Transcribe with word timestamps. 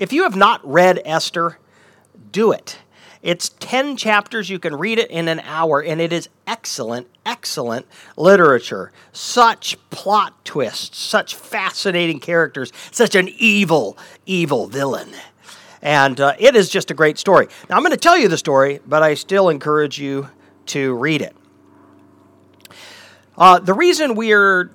If 0.00 0.14
you 0.14 0.22
have 0.22 0.34
not 0.34 0.66
read 0.66 1.02
Esther, 1.04 1.58
do 2.32 2.52
it. 2.52 2.78
It's 3.20 3.50
10 3.60 3.98
chapters. 3.98 4.48
You 4.48 4.58
can 4.58 4.74
read 4.74 4.98
it 4.98 5.10
in 5.10 5.28
an 5.28 5.40
hour, 5.40 5.82
and 5.82 6.00
it 6.00 6.10
is 6.10 6.30
excellent, 6.46 7.06
excellent 7.26 7.84
literature. 8.16 8.92
Such 9.12 9.76
plot 9.90 10.42
twists, 10.42 10.98
such 10.98 11.34
fascinating 11.34 12.18
characters, 12.18 12.72
such 12.90 13.14
an 13.14 13.28
evil, 13.36 13.98
evil 14.24 14.68
villain. 14.68 15.10
And 15.82 16.18
uh, 16.18 16.32
it 16.38 16.56
is 16.56 16.70
just 16.70 16.90
a 16.90 16.94
great 16.94 17.18
story. 17.18 17.48
Now, 17.68 17.76
I'm 17.76 17.82
going 17.82 17.90
to 17.90 17.98
tell 17.98 18.16
you 18.16 18.28
the 18.28 18.38
story, 18.38 18.80
but 18.86 19.02
I 19.02 19.12
still 19.12 19.50
encourage 19.50 19.98
you 19.98 20.30
to 20.66 20.94
read 20.94 21.20
it. 21.20 21.36
Uh, 23.36 23.58
the 23.58 23.74
reason 23.74 24.14
we're 24.14 24.70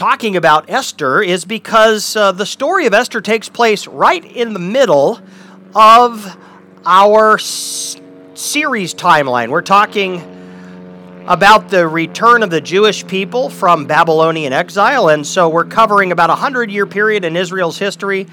talking 0.00 0.34
about 0.34 0.70
Esther 0.70 1.20
is 1.20 1.44
because 1.44 2.16
uh, 2.16 2.32
the 2.32 2.46
story 2.46 2.86
of 2.86 2.94
Esther 2.94 3.20
takes 3.20 3.50
place 3.50 3.86
right 3.86 4.24
in 4.24 4.54
the 4.54 4.58
middle 4.58 5.20
of 5.74 6.38
our 6.86 7.34
s- 7.34 8.00
series 8.32 8.94
timeline. 8.94 9.50
We're 9.50 9.60
talking 9.60 10.22
about 11.26 11.68
the 11.68 11.86
return 11.86 12.42
of 12.42 12.48
the 12.48 12.62
Jewish 12.62 13.06
people 13.06 13.50
from 13.50 13.84
Babylonian 13.84 14.54
exile, 14.54 15.10
and 15.10 15.26
so 15.26 15.50
we're 15.50 15.66
covering 15.66 16.12
about 16.12 16.30
a 16.30 16.34
hundred 16.34 16.70
year 16.70 16.86
period 16.86 17.26
in 17.26 17.36
Israel's 17.36 17.76
history, 17.76 18.26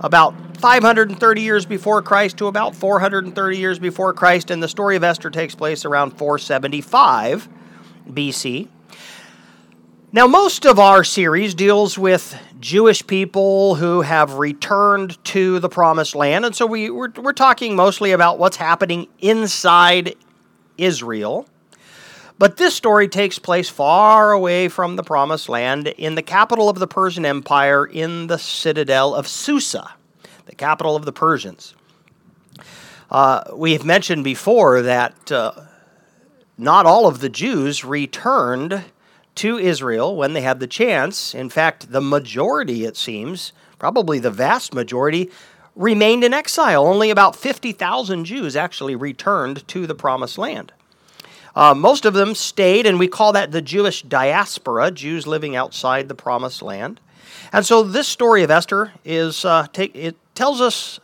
about 0.00 0.58
530 0.58 1.40
years 1.40 1.64
before 1.64 2.02
Christ 2.02 2.36
to 2.36 2.48
about 2.48 2.74
430 2.74 3.56
years 3.56 3.78
before 3.78 4.12
Christ, 4.12 4.50
and 4.50 4.62
the 4.62 4.68
story 4.68 4.94
of 4.94 5.02
Esther 5.02 5.30
takes 5.30 5.54
place 5.54 5.86
around 5.86 6.18
475 6.18 7.48
BC. 8.10 8.68
Now, 10.14 10.28
most 10.28 10.64
of 10.64 10.78
our 10.78 11.02
series 11.02 11.54
deals 11.56 11.98
with 11.98 12.40
Jewish 12.60 13.04
people 13.04 13.74
who 13.74 14.02
have 14.02 14.34
returned 14.34 15.18
to 15.24 15.58
the 15.58 15.68
promised 15.68 16.14
land. 16.14 16.44
And 16.44 16.54
so 16.54 16.66
we, 16.66 16.88
we're, 16.88 17.10
we're 17.16 17.32
talking 17.32 17.74
mostly 17.74 18.12
about 18.12 18.38
what's 18.38 18.56
happening 18.56 19.08
inside 19.18 20.14
Israel. 20.78 21.48
But 22.38 22.58
this 22.58 22.76
story 22.76 23.08
takes 23.08 23.40
place 23.40 23.68
far 23.68 24.30
away 24.30 24.68
from 24.68 24.94
the 24.94 25.02
promised 25.02 25.48
land 25.48 25.88
in 25.88 26.14
the 26.14 26.22
capital 26.22 26.68
of 26.68 26.78
the 26.78 26.86
Persian 26.86 27.26
Empire 27.26 27.84
in 27.84 28.28
the 28.28 28.38
citadel 28.38 29.16
of 29.16 29.26
Susa, 29.26 29.94
the 30.46 30.54
capital 30.54 30.94
of 30.94 31.06
the 31.06 31.12
Persians. 31.12 31.74
Uh, 33.10 33.42
we've 33.52 33.84
mentioned 33.84 34.22
before 34.22 34.80
that 34.82 35.32
uh, 35.32 35.54
not 36.56 36.86
all 36.86 37.08
of 37.08 37.18
the 37.18 37.28
Jews 37.28 37.84
returned 37.84 38.84
to 39.36 39.58
Israel 39.58 40.16
when 40.16 40.32
they 40.32 40.40
had 40.40 40.60
the 40.60 40.66
chance. 40.66 41.34
In 41.34 41.48
fact, 41.48 41.92
the 41.92 42.00
majority, 42.00 42.84
it 42.84 42.96
seems, 42.96 43.52
probably 43.78 44.18
the 44.18 44.30
vast 44.30 44.74
majority, 44.74 45.30
remained 45.76 46.24
in 46.24 46.32
exile. 46.32 46.86
Only 46.86 47.10
about 47.10 47.36
50,000 47.36 48.24
Jews 48.24 48.56
actually 48.56 48.94
returned 48.94 49.66
to 49.68 49.86
the 49.86 49.94
promised 49.94 50.38
land. 50.38 50.72
Uh, 51.56 51.74
most 51.74 52.04
of 52.04 52.14
them 52.14 52.34
stayed, 52.34 52.86
and 52.86 52.98
we 52.98 53.06
call 53.06 53.32
that 53.32 53.52
the 53.52 53.62
Jewish 53.62 54.02
diaspora, 54.02 54.90
Jews 54.90 55.26
living 55.26 55.54
outside 55.54 56.08
the 56.08 56.14
promised 56.14 56.62
land. 56.62 57.00
And 57.52 57.64
so 57.64 57.84
this 57.84 58.08
story 58.08 58.42
of 58.42 58.50
Esther 58.50 58.92
is 59.04 59.44
uh, 59.44 59.66
take, 59.72 59.94
it 59.94 60.16
tells 60.34 60.60
us, 60.60 60.98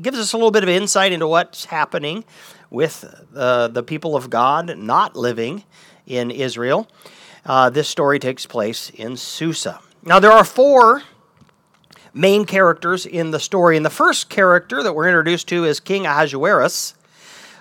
gives 0.00 0.18
us 0.18 0.32
a 0.32 0.36
little 0.36 0.50
bit 0.50 0.64
of 0.64 0.68
insight 0.68 1.12
into 1.12 1.28
what's 1.28 1.66
happening 1.66 2.24
with 2.70 3.04
uh, 3.36 3.68
the 3.68 3.82
people 3.82 4.16
of 4.16 4.28
God 4.28 4.76
not 4.76 5.14
living 5.14 5.62
in 6.06 6.30
Israel. 6.30 6.88
Uh, 7.44 7.70
this 7.70 7.88
story 7.88 8.18
takes 8.18 8.46
place 8.46 8.90
in 8.90 9.16
Susa. 9.16 9.80
Now, 10.04 10.20
there 10.20 10.30
are 10.30 10.44
four 10.44 11.02
main 12.14 12.44
characters 12.44 13.04
in 13.04 13.32
the 13.32 13.40
story, 13.40 13.76
and 13.76 13.84
the 13.84 13.90
first 13.90 14.28
character 14.28 14.82
that 14.82 14.94
we're 14.94 15.08
introduced 15.08 15.48
to 15.48 15.64
is 15.64 15.80
King 15.80 16.06
Ahasuerus. 16.06 16.94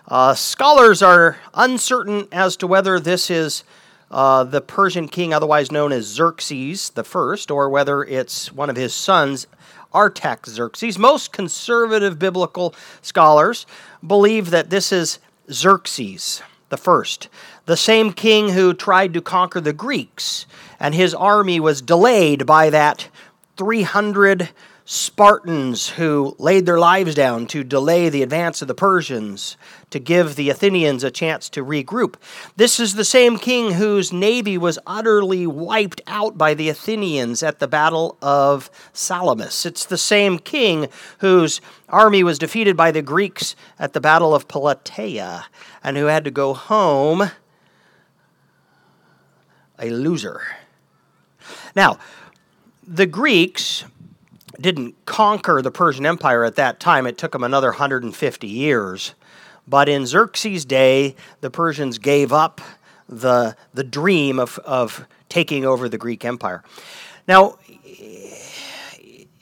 Uh, 0.08 0.36
scholars 0.36 1.02
are 1.02 1.38
uncertain 1.54 2.28
as 2.32 2.56
to 2.58 2.68
whether 2.68 3.00
this 3.00 3.32
is 3.32 3.64
uh, 4.12 4.44
the 4.44 4.62
Persian 4.62 5.08
king, 5.08 5.34
otherwise 5.34 5.72
known 5.72 5.92
as 5.92 6.06
Xerxes 6.06 6.92
the 6.92 7.04
First, 7.04 7.50
or 7.50 7.70
whether 7.70 8.04
it's 8.04 8.52
one 8.52 8.70
of 8.70 8.76
his 8.76 8.94
sons, 8.94 9.48
Artaxerxes. 9.96 11.00
Most 11.00 11.32
conservative 11.32 12.20
biblical 12.20 12.76
scholars 13.02 13.66
believe 14.06 14.52
that 14.52 14.70
this 14.70 14.92
is 14.92 15.20
Xerxes 15.50 16.44
the 16.70 16.78
First 16.78 17.30
the 17.66 17.78
same 17.78 18.12
king 18.14 18.50
who 18.50 18.74
tried 18.74 19.14
to 19.14 19.22
conquer 19.22 19.62
the 19.62 19.74
Greeks, 19.74 20.46
and 20.80 20.96
his 20.96 21.14
army 21.14 21.60
was 21.60 21.82
delayed 21.82 22.46
by 22.46 22.70
that 22.70 23.10
300 23.58 24.50
Spartans 24.84 25.90
who 25.90 26.36
laid 26.38 26.66
their 26.66 26.80
lives 26.80 27.16
down 27.16 27.46
to 27.48 27.64
delay 27.64 28.10
the 28.10 28.24
advance 28.24 28.62
of 28.62 28.68
the 28.68 28.74
Persians, 28.74 29.56
to 29.90 30.00
give 30.00 30.36
the 30.36 30.50
Athenians 30.50 31.04
a 31.04 31.12
chance 31.12 31.48
to 31.50 31.64
regroup. 31.64 32.16
This 32.58 32.78
is 32.78 32.96
the 32.96 33.06
same 33.06 33.38
king 33.38 33.76
whose 33.76 34.12
navy 34.12 34.58
was 34.58 34.80
utterly 34.86 35.48
wiped 35.48 36.02
out 36.08 36.38
by 36.38 36.54
the 36.54 36.68
Athenians 36.68 37.42
at 37.42 37.60
the 37.60 37.70
Battle 37.70 38.18
of 38.22 38.70
Salamis. 38.92 39.66
It's 39.66 39.86
the 39.86 39.98
same 39.98 40.40
king 40.40 40.88
whose 41.20 41.62
army 41.88 42.22
was 42.24 42.40
defeated 42.40 42.76
by 42.76 42.92
the 42.92 43.02
Greeks 43.02 43.56
at 43.80 43.94
the 43.94 44.02
Battle 44.02 44.36
of 44.36 44.48
Plataea 44.48 45.46
and 45.84 45.96
who 45.96 46.08
had 46.08 46.26
to 46.26 46.32
go 46.32 46.54
home 46.54 47.32
a 49.82 49.90
loser. 49.90 50.42
Now, 51.76 52.00
the 52.86 53.06
Greeks 53.06 53.84
didn't 54.60 54.96
conquer 55.06 55.62
the 55.62 55.72
Persian 55.72 56.06
Empire 56.06 56.44
at 56.44 56.56
that 56.56 56.80
time. 56.80 57.08
It 57.08 57.18
took 57.18 57.32
them 57.32 57.44
another 57.44 57.70
150 57.70 58.48
years. 58.48 59.16
But 59.68 59.90
in 59.90 60.06
Xerxes' 60.06 60.66
day, 60.66 61.16
the 61.42 61.50
Persians 61.50 61.98
gave 61.98 62.32
up 62.32 62.62
the, 63.08 63.56
the 63.74 63.84
dream 63.84 64.40
of, 64.40 64.60
of 64.60 65.06
taking 65.30 65.66
over 65.66 65.90
the 65.90 65.98
Greek 65.98 66.24
Empire. 66.26 66.64
Now, 67.28 67.58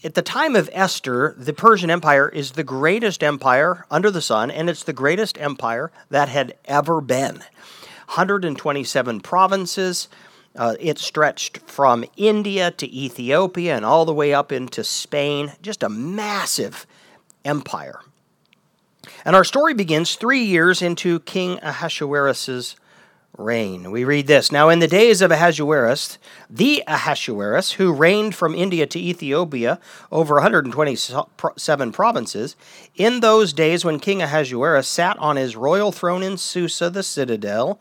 at 0.03 0.13
the 0.13 0.21
time 0.21 0.55
of 0.55 0.69
Esther, 0.71 1.35
the 1.37 1.53
Persian 1.53 1.89
Empire 1.89 2.29
is 2.29 2.51
the 2.51 2.63
greatest 2.63 3.23
empire 3.23 3.85
under 3.91 4.09
the 4.09 4.21
sun, 4.21 4.49
and 4.49 4.69
it's 4.69 4.83
the 4.83 4.93
greatest 4.93 5.37
empire 5.39 5.91
that 6.09 6.29
had 6.29 6.55
ever 6.65 7.01
been. 7.01 7.43
127 8.07 9.19
provinces, 9.19 10.07
uh, 10.55 10.75
it 10.79 10.97
stretched 10.97 11.59
from 11.59 12.05
India 12.17 12.71
to 12.71 12.95
Ethiopia 12.95 13.75
and 13.75 13.85
all 13.85 14.05
the 14.05 14.13
way 14.13 14.33
up 14.33 14.51
into 14.51 14.83
Spain. 14.83 15.53
Just 15.61 15.83
a 15.83 15.89
massive 15.89 16.85
empire. 17.45 17.99
And 19.25 19.35
our 19.35 19.43
story 19.43 19.73
begins 19.73 20.15
three 20.15 20.43
years 20.43 20.81
into 20.81 21.19
King 21.21 21.59
Ahasuerus' 21.61 22.75
reign. 23.37 23.91
We 23.91 24.03
read 24.03 24.27
this 24.27 24.51
Now, 24.51 24.69
in 24.69 24.79
the 24.79 24.87
days 24.87 25.21
of 25.21 25.31
Ahasuerus, 25.31 26.17
the 26.49 26.83
Ahasuerus, 26.87 27.73
who 27.73 27.93
reigned 27.93 28.35
from 28.35 28.53
India 28.53 28.85
to 28.87 28.99
Ethiopia 28.99 29.79
over 30.11 30.35
127 30.35 31.91
provinces, 31.91 32.55
in 32.95 33.21
those 33.21 33.53
days 33.53 33.85
when 33.85 33.99
King 33.99 34.21
Ahasuerus 34.21 34.87
sat 34.87 35.17
on 35.19 35.37
his 35.37 35.55
royal 35.55 35.91
throne 35.91 36.21
in 36.21 36.37
Susa, 36.37 36.89
the 36.89 37.03
citadel, 37.03 37.79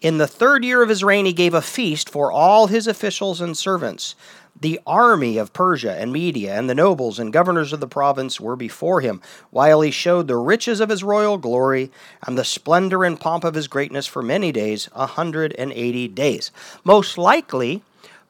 in 0.00 0.18
the 0.18 0.26
third 0.26 0.64
year 0.64 0.82
of 0.82 0.88
his 0.88 1.02
reign, 1.02 1.26
he 1.26 1.32
gave 1.32 1.54
a 1.54 1.62
feast 1.62 2.10
for 2.10 2.30
all 2.30 2.66
his 2.66 2.86
officials 2.86 3.40
and 3.40 3.56
servants. 3.56 4.14
The 4.58 4.80
army 4.86 5.36
of 5.36 5.52
Persia 5.52 5.92
and 5.92 6.12
Media 6.12 6.58
and 6.58 6.68
the 6.68 6.74
nobles 6.74 7.18
and 7.18 7.32
governors 7.32 7.72
of 7.72 7.80
the 7.80 7.86
province 7.86 8.40
were 8.40 8.56
before 8.56 9.00
him, 9.00 9.20
while 9.50 9.82
he 9.82 9.90
showed 9.90 10.28
the 10.28 10.36
riches 10.36 10.80
of 10.80 10.88
his 10.88 11.04
royal 11.04 11.36
glory 11.36 11.90
and 12.26 12.38
the 12.38 12.44
splendor 12.44 13.04
and 13.04 13.20
pomp 13.20 13.44
of 13.44 13.54
his 13.54 13.68
greatness 13.68 14.06
for 14.06 14.22
many 14.22 14.52
days, 14.52 14.88
a 14.94 15.06
hundred 15.06 15.54
and 15.58 15.72
eighty 15.72 16.08
days. 16.08 16.50
Most 16.84 17.18
likely, 17.18 17.82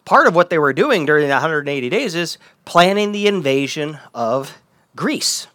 part 0.05 0.27
of 0.27 0.35
what 0.35 0.51
they 0.51 0.59
were 0.59 0.73
doing 0.73 1.07
during 1.07 1.29
the 1.29 1.35
180 1.35 1.89
days 1.91 2.15
is 2.15 2.39
planning 2.65 3.13
the 3.13 3.27
invasion 3.27 3.99
of 4.15 4.59
Greece. 4.97 5.47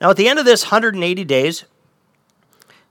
Now, 0.00 0.10
at 0.10 0.16
the 0.16 0.28
end 0.28 0.38
of 0.38 0.44
this 0.44 0.64
180 0.64 1.24
days, 1.24 1.64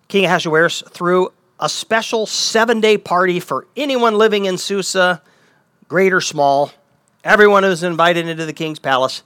King 0.08 0.26
Ahasuerus 0.26 0.84
threw 0.90 1.32
a 1.60 1.70
special 1.70 2.26
seven 2.26 2.80
day 2.80 2.98
party 2.98 3.40
for 3.40 3.68
anyone 3.76 4.16
living 4.16 4.46
in 4.46 4.58
Susa, 4.58 5.22
great 5.88 6.14
or 6.14 6.22
small. 6.22 6.72
Everyone 7.24 7.64
was 7.64 7.84
invited 7.84 8.28
into 8.28 8.46
the 8.46 8.54
king's 8.54 8.80
palace. 8.80 9.24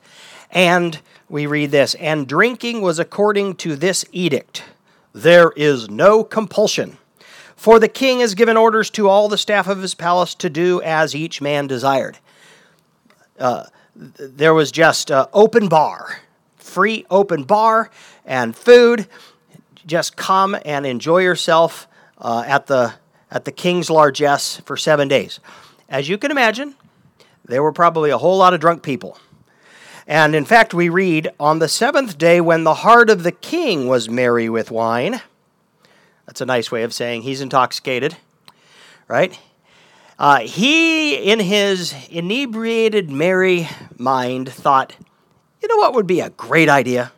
And 0.49 0.99
we 1.29 1.45
read 1.45 1.71
this 1.71 1.95
And 1.95 2.27
drinking 2.27 2.81
was 2.81 2.99
according 2.99 3.55
to 3.57 3.75
this 3.75 4.05
edict 4.11 4.63
there 5.13 5.51
is 5.55 5.89
no 5.89 6.23
compulsion. 6.23 6.97
For 7.55 7.79
the 7.79 7.87
king 7.87 8.19
has 8.19 8.33
given 8.33 8.57
orders 8.57 8.89
to 8.91 9.07
all 9.07 9.29
the 9.29 9.37
staff 9.37 9.67
of 9.67 9.79
his 9.79 9.93
palace 9.93 10.33
to 10.35 10.49
do 10.49 10.81
as 10.81 11.15
each 11.15 11.39
man 11.39 11.67
desired. 11.67 12.17
Uh, 13.39 13.65
there 13.95 14.55
was 14.55 14.71
just 14.71 15.11
uh, 15.11 15.27
open 15.33 15.67
bar, 15.67 16.19
free 16.57 17.05
open 17.11 17.43
bar 17.43 17.91
and 18.25 18.55
food. 18.55 19.07
Just 19.85 20.17
come 20.17 20.57
and 20.65 20.85
enjoy 20.85 21.19
yourself 21.19 21.87
uh, 22.23 22.43
at, 22.47 22.67
the, 22.67 22.93
at 23.29 23.45
the 23.45 23.51
king's 23.51 23.89
largesse 23.89 24.61
for 24.65 24.77
seven 24.77 25.07
days. 25.07 25.39
As 25.89 26.09
you 26.09 26.17
can 26.17 26.31
imagine, 26.31 26.75
there 27.45 27.61
were 27.61 27.73
probably 27.73 28.09
a 28.09 28.17
whole 28.17 28.37
lot 28.37 28.53
of 28.53 28.59
drunk 28.59 28.81
people. 28.81 29.17
And 30.07 30.35
in 30.35 30.45
fact, 30.45 30.73
we 30.73 30.89
read, 30.89 31.29
On 31.39 31.59
the 31.59 31.67
seventh 31.67 32.17
day, 32.17 32.41
when 32.41 32.63
the 32.63 32.73
heart 32.75 33.09
of 33.09 33.23
the 33.23 33.31
king 33.31 33.87
was 33.87 34.09
merry 34.09 34.49
with 34.49 34.71
wine, 34.71 35.21
that's 36.25 36.41
a 36.41 36.45
nice 36.45 36.71
way 36.71 36.83
of 36.83 36.93
saying 36.93 37.21
he's 37.21 37.41
intoxicated, 37.41 38.17
right? 39.07 39.37
Uh, 40.17 40.39
he, 40.39 41.15
in 41.15 41.39
his 41.39 41.93
inebriated, 42.09 43.09
merry 43.09 43.67
mind, 43.97 44.49
thought, 44.49 44.95
you 45.61 45.67
know 45.67 45.77
what 45.77 45.93
would 45.93 46.07
be 46.07 46.19
a 46.19 46.29
great 46.31 46.69
idea? 46.69 47.11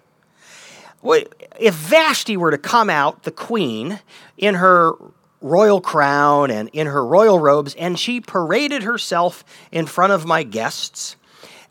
If 1.59 1.73
Vashti 1.73 2.37
were 2.37 2.51
to 2.51 2.57
come 2.57 2.89
out, 2.89 3.23
the 3.23 3.31
queen, 3.31 3.99
in 4.37 4.55
her 4.55 4.93
royal 5.41 5.79
crown 5.79 6.49
and 6.49 6.69
in 6.69 6.87
her 6.87 7.05
royal 7.05 7.39
robes, 7.39 7.75
and 7.75 7.99
she 7.99 8.19
paraded 8.19 8.83
herself 8.83 9.45
in 9.71 9.85
front 9.85 10.13
of 10.13 10.25
my 10.25 10.43
guests 10.43 11.15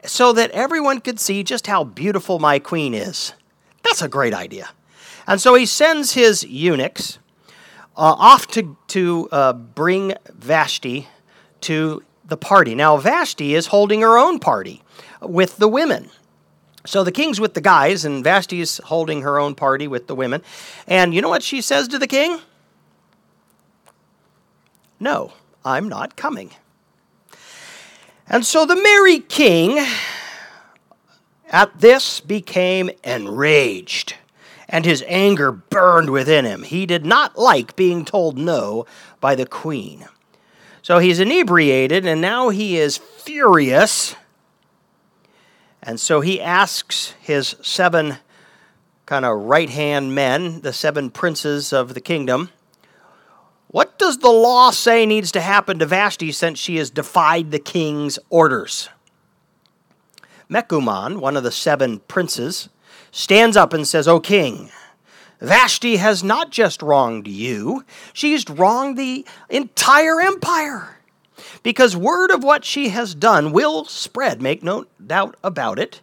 so 0.04 0.32
that 0.32 0.50
everyone 0.52 1.00
could 1.00 1.18
see 1.18 1.42
just 1.42 1.66
how 1.66 1.82
beautiful 1.84 2.38
my 2.38 2.58
queen 2.58 2.94
is. 2.94 3.32
That's 3.82 4.02
a 4.02 4.08
great 4.08 4.34
idea. 4.34 4.70
And 5.26 5.40
so 5.40 5.54
he 5.54 5.66
sends 5.66 6.12
his 6.12 6.44
eunuchs 6.44 7.18
uh, 7.96 8.14
off 8.18 8.46
to, 8.48 8.76
to 8.88 9.28
uh, 9.32 9.52
bring 9.52 10.14
Vashti 10.32 11.08
to 11.62 12.02
the 12.24 12.36
party. 12.36 12.74
Now, 12.74 12.96
Vashti 12.96 13.54
is 13.54 13.66
holding 13.66 14.02
her 14.02 14.18
own 14.18 14.38
party 14.38 14.82
with 15.20 15.56
the 15.56 15.68
women. 15.68 16.10
So 16.86 17.02
the 17.02 17.12
king's 17.12 17.40
with 17.40 17.54
the 17.54 17.60
guys, 17.60 18.04
and 18.04 18.22
Vashti's 18.22 18.78
holding 18.84 19.22
her 19.22 19.38
own 19.38 19.54
party 19.54 19.88
with 19.88 20.06
the 20.06 20.14
women. 20.14 20.42
And 20.86 21.14
you 21.14 21.22
know 21.22 21.30
what 21.30 21.42
she 21.42 21.60
says 21.60 21.88
to 21.88 21.98
the 21.98 22.06
king? 22.06 22.40
No, 25.00 25.32
I'm 25.64 25.88
not 25.88 26.16
coming. 26.16 26.50
And 28.28 28.44
so 28.44 28.66
the 28.66 28.76
merry 28.76 29.20
king 29.20 29.84
at 31.50 31.80
this 31.80 32.20
became 32.20 32.90
enraged, 33.02 34.14
and 34.68 34.84
his 34.84 35.04
anger 35.06 35.52
burned 35.52 36.10
within 36.10 36.44
him. 36.44 36.62
He 36.62 36.84
did 36.84 37.06
not 37.06 37.38
like 37.38 37.76
being 37.76 38.04
told 38.04 38.36
no 38.38 38.86
by 39.20 39.34
the 39.34 39.46
queen. 39.46 40.06
So 40.82 40.98
he's 40.98 41.20
inebriated, 41.20 42.04
and 42.04 42.20
now 42.20 42.50
he 42.50 42.76
is 42.76 42.98
furious. 42.98 44.16
And 45.86 46.00
so 46.00 46.22
he 46.22 46.40
asks 46.40 47.14
his 47.20 47.56
seven 47.62 48.16
kind 49.04 49.26
of 49.26 49.36
right 49.42 49.68
hand 49.68 50.14
men, 50.14 50.62
the 50.62 50.72
seven 50.72 51.10
princes 51.10 51.74
of 51.74 51.92
the 51.92 52.00
kingdom, 52.00 52.48
what 53.68 53.98
does 53.98 54.18
the 54.18 54.30
law 54.30 54.70
say 54.70 55.04
needs 55.04 55.30
to 55.32 55.40
happen 55.40 55.78
to 55.80 55.86
Vashti 55.86 56.32
since 56.32 56.58
she 56.58 56.76
has 56.76 56.90
defied 56.90 57.50
the 57.50 57.58
king's 57.58 58.18
orders? 58.30 58.88
Mecuman, 60.48 61.18
one 61.18 61.36
of 61.36 61.42
the 61.42 61.50
seven 61.50 61.98
princes, 62.00 62.68
stands 63.10 63.56
up 63.56 63.72
and 63.72 63.86
says, 63.86 64.08
O 64.08 64.20
king, 64.20 64.70
Vashti 65.40 65.96
has 65.96 66.22
not 66.22 66.50
just 66.50 66.82
wronged 66.82 67.26
you, 67.26 67.84
she's 68.12 68.48
wronged 68.48 68.96
the 68.96 69.26
entire 69.50 70.20
empire. 70.20 70.96
Because 71.64 71.96
word 71.96 72.30
of 72.30 72.44
what 72.44 72.64
she 72.64 72.90
has 72.90 73.14
done 73.14 73.50
will 73.50 73.86
spread, 73.86 74.40
make 74.40 74.62
no 74.62 74.84
doubt 75.04 75.34
about 75.42 75.80
it. 75.80 76.02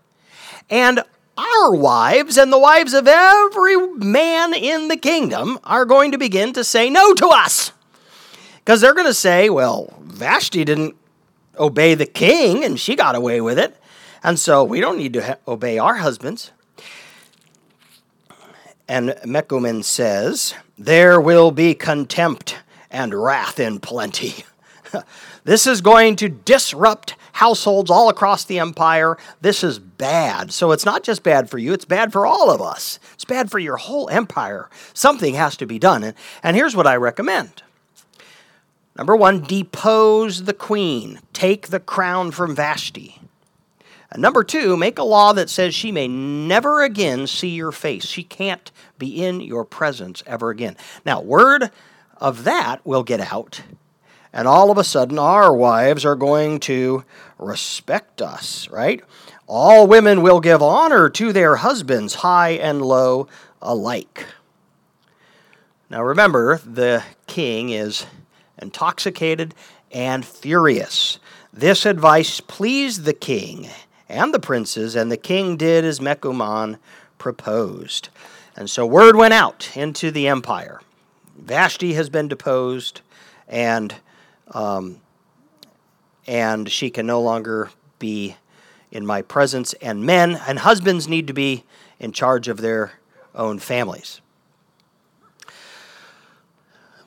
And 0.69 1.01
our 1.37 1.73
wives 1.73 2.35
and 2.35 2.51
the 2.51 2.59
wives 2.59 2.93
of 2.93 3.07
every 3.07 3.77
man 3.95 4.53
in 4.53 4.89
the 4.89 4.97
kingdom 4.97 5.59
are 5.63 5.85
going 5.85 6.11
to 6.11 6.17
begin 6.17 6.51
to 6.53 6.63
say 6.63 6.89
no 6.89 7.13
to 7.13 7.27
us. 7.27 7.71
Because 8.55 8.81
they're 8.81 8.95
going 8.95 9.07
to 9.07 9.13
say, 9.13 9.49
well, 9.49 9.93
Vashti 10.01 10.65
didn't 10.65 10.95
obey 11.59 11.93
the 11.93 12.07
king 12.07 12.63
and 12.63 12.79
she 12.79 12.95
got 12.95 13.15
away 13.15 13.39
with 13.39 13.59
it. 13.59 13.77
And 14.23 14.39
so 14.39 14.63
we 14.63 14.81
don't 14.81 14.97
need 14.97 15.13
to 15.13 15.23
ha- 15.23 15.37
obey 15.47 15.77
our 15.77 15.95
husbands. 15.95 16.51
And 18.87 19.15
Mecumen 19.25 19.83
says, 19.83 20.55
There 20.77 21.21
will 21.21 21.51
be 21.51 21.75
contempt 21.75 22.57
and 22.89 23.13
wrath 23.13 23.59
in 23.59 23.79
plenty. 23.79 24.43
this 25.43 25.65
is 25.65 25.81
going 25.81 26.15
to 26.17 26.29
disrupt 26.29 27.15
households 27.33 27.89
all 27.89 28.09
across 28.09 28.45
the 28.45 28.59
empire. 28.59 29.17
This 29.41 29.63
is 29.63 29.79
bad. 29.79 30.51
So 30.51 30.71
it's 30.71 30.85
not 30.85 31.03
just 31.03 31.23
bad 31.23 31.49
for 31.49 31.57
you, 31.57 31.73
it's 31.73 31.85
bad 31.85 32.11
for 32.11 32.25
all 32.25 32.51
of 32.51 32.61
us. 32.61 32.99
It's 33.13 33.25
bad 33.25 33.49
for 33.49 33.59
your 33.59 33.77
whole 33.77 34.09
empire. 34.09 34.69
Something 34.93 35.35
has 35.35 35.57
to 35.57 35.65
be 35.65 35.79
done. 35.79 36.03
And, 36.03 36.15
and 36.43 36.55
here's 36.55 36.75
what 36.75 36.87
I 36.87 36.95
recommend. 36.95 37.63
Number 38.97 39.15
one, 39.15 39.41
depose 39.41 40.43
the 40.43 40.53
queen. 40.53 41.19
Take 41.33 41.67
the 41.69 41.79
crown 41.79 42.31
from 42.31 42.55
Vashti. 42.55 43.19
And 44.11 44.21
number 44.21 44.43
two, 44.43 44.75
make 44.75 44.99
a 44.99 45.03
law 45.03 45.31
that 45.33 45.49
says 45.49 45.73
she 45.73 45.91
may 45.91 46.07
never 46.07 46.83
again 46.83 47.27
see 47.27 47.49
your 47.49 47.71
face. 47.71 48.05
She 48.05 48.23
can't 48.23 48.69
be 48.97 49.23
in 49.23 49.39
your 49.39 49.63
presence 49.63 50.21
ever 50.27 50.49
again. 50.49 50.75
Now, 51.05 51.21
word 51.21 51.71
of 52.17 52.43
that 52.43 52.85
will 52.85 53.03
get 53.03 53.21
out, 53.21 53.61
and 54.33 54.47
all 54.47 54.71
of 54.71 54.77
a 54.77 54.83
sudden, 54.83 55.19
our 55.19 55.53
wives 55.53 56.05
are 56.05 56.15
going 56.15 56.59
to 56.61 57.03
respect 57.37 58.21
us, 58.21 58.69
right? 58.69 59.03
All 59.47 59.87
women 59.87 60.21
will 60.21 60.39
give 60.39 60.61
honor 60.61 61.09
to 61.09 61.33
their 61.33 61.57
husbands, 61.57 62.15
high 62.15 62.51
and 62.51 62.81
low 62.81 63.27
alike. 63.61 64.25
Now, 65.89 66.01
remember, 66.03 66.59
the 66.59 67.03
king 67.27 67.71
is 67.71 68.05
intoxicated 68.61 69.53
and 69.91 70.25
furious. 70.25 71.19
This 71.51 71.85
advice 71.85 72.39
pleased 72.39 73.03
the 73.03 73.13
king 73.13 73.67
and 74.07 74.33
the 74.33 74.39
princes, 74.39 74.95
and 74.95 75.11
the 75.11 75.17
king 75.17 75.57
did 75.57 75.83
as 75.83 75.99
Mecuman 75.99 76.77
proposed. 77.17 78.07
And 78.55 78.69
so 78.69 78.85
word 78.85 79.17
went 79.17 79.33
out 79.33 79.75
into 79.75 80.11
the 80.11 80.27
empire. 80.27 80.81
Vashti 81.37 81.93
has 81.93 82.09
been 82.09 82.29
deposed, 82.29 83.01
and 83.47 83.95
um, 84.51 85.01
and 86.27 86.69
she 86.69 86.89
can 86.89 87.05
no 87.05 87.21
longer 87.21 87.69
be 87.99 88.35
in 88.91 89.05
my 89.05 89.21
presence. 89.21 89.73
And 89.81 90.05
men 90.05 90.39
and 90.47 90.59
husbands 90.59 91.07
need 91.07 91.27
to 91.27 91.33
be 91.33 91.63
in 91.99 92.11
charge 92.11 92.47
of 92.47 92.57
their 92.57 92.93
own 93.33 93.59
families. 93.59 94.21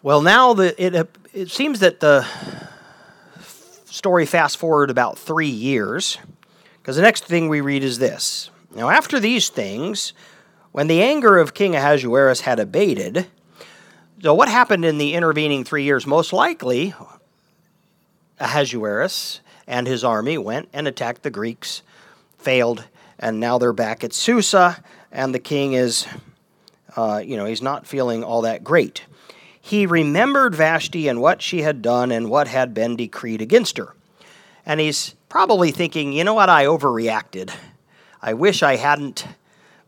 Well, 0.02 0.20
now 0.20 0.52
the, 0.52 0.75
it, 0.82 1.08
it 1.32 1.50
seems 1.50 1.81
that 1.81 2.00
the 2.00 2.26
story 3.87 4.26
fast 4.26 4.56
forward 4.56 4.91
about 4.91 5.19
three 5.19 5.49
years, 5.49 6.19
because 6.79 6.96
the 6.96 7.02
next 7.02 7.25
thing 7.25 7.49
we 7.49 7.61
read 7.61 7.82
is 7.82 7.99
this. 7.99 8.50
Now, 8.75 8.91
after 8.91 9.20
these 9.20 9.49
things, 9.49 10.12
when 10.73 10.88
the 10.88 11.02
anger 11.02 11.38
of 11.38 11.55
King 11.55 11.77
Ahasuerus 11.77 12.41
had 12.41 12.58
abated, 12.58 13.27
so 14.20 14.34
what 14.34 14.48
happened 14.48 14.84
in 14.84 14.98
the 14.98 15.15
intervening 15.15 15.65
three 15.65 15.84
years? 15.84 16.06
Most 16.06 16.32
likely, 16.32 16.94
Ahasuerus 18.44 19.41
and 19.67 19.86
his 19.86 20.05
army 20.05 20.39
went 20.39 20.69
and 20.72 20.86
attacked 20.86 21.22
the 21.22 21.31
Greeks, 21.31 21.82
failed, 22.39 22.84
and 23.19 23.41
now 23.41 23.58
they're 23.58 23.72
back 23.72 24.05
at 24.05 24.13
Susa, 24.13 24.82
and 25.10 25.34
the 25.34 25.39
king 25.39 25.72
is, 25.72 26.06
uh, 26.96 27.20
you 27.24 27.36
know, 27.36 27.46
he's 27.46 27.63
not 27.63 27.86
feeling 27.86 28.22
all 28.22 28.43
that 28.43 28.63
great 28.63 29.05
he 29.67 29.86
remembered 29.86 30.55
Vashti 30.55 31.08
and 31.08 31.22
what 31.22 31.41
she 31.41 31.63
had 31.63 31.81
done 31.81 32.13
and 32.13 32.29
what 32.29 32.48
had 32.48 32.74
been 32.74 32.96
decreed 32.96 33.41
against 33.41 33.79
her. 33.79 33.94
And 34.67 34.79
he's 34.79 35.15
probably 35.31 35.70
thinking, 35.70 36.13
you 36.13 36.22
know 36.22 36.34
what, 36.34 36.51
I 36.51 36.67
overreacted. 36.67 37.51
I 38.20 38.34
wish 38.34 38.63
I 38.63 38.77
hadn't 38.77 39.27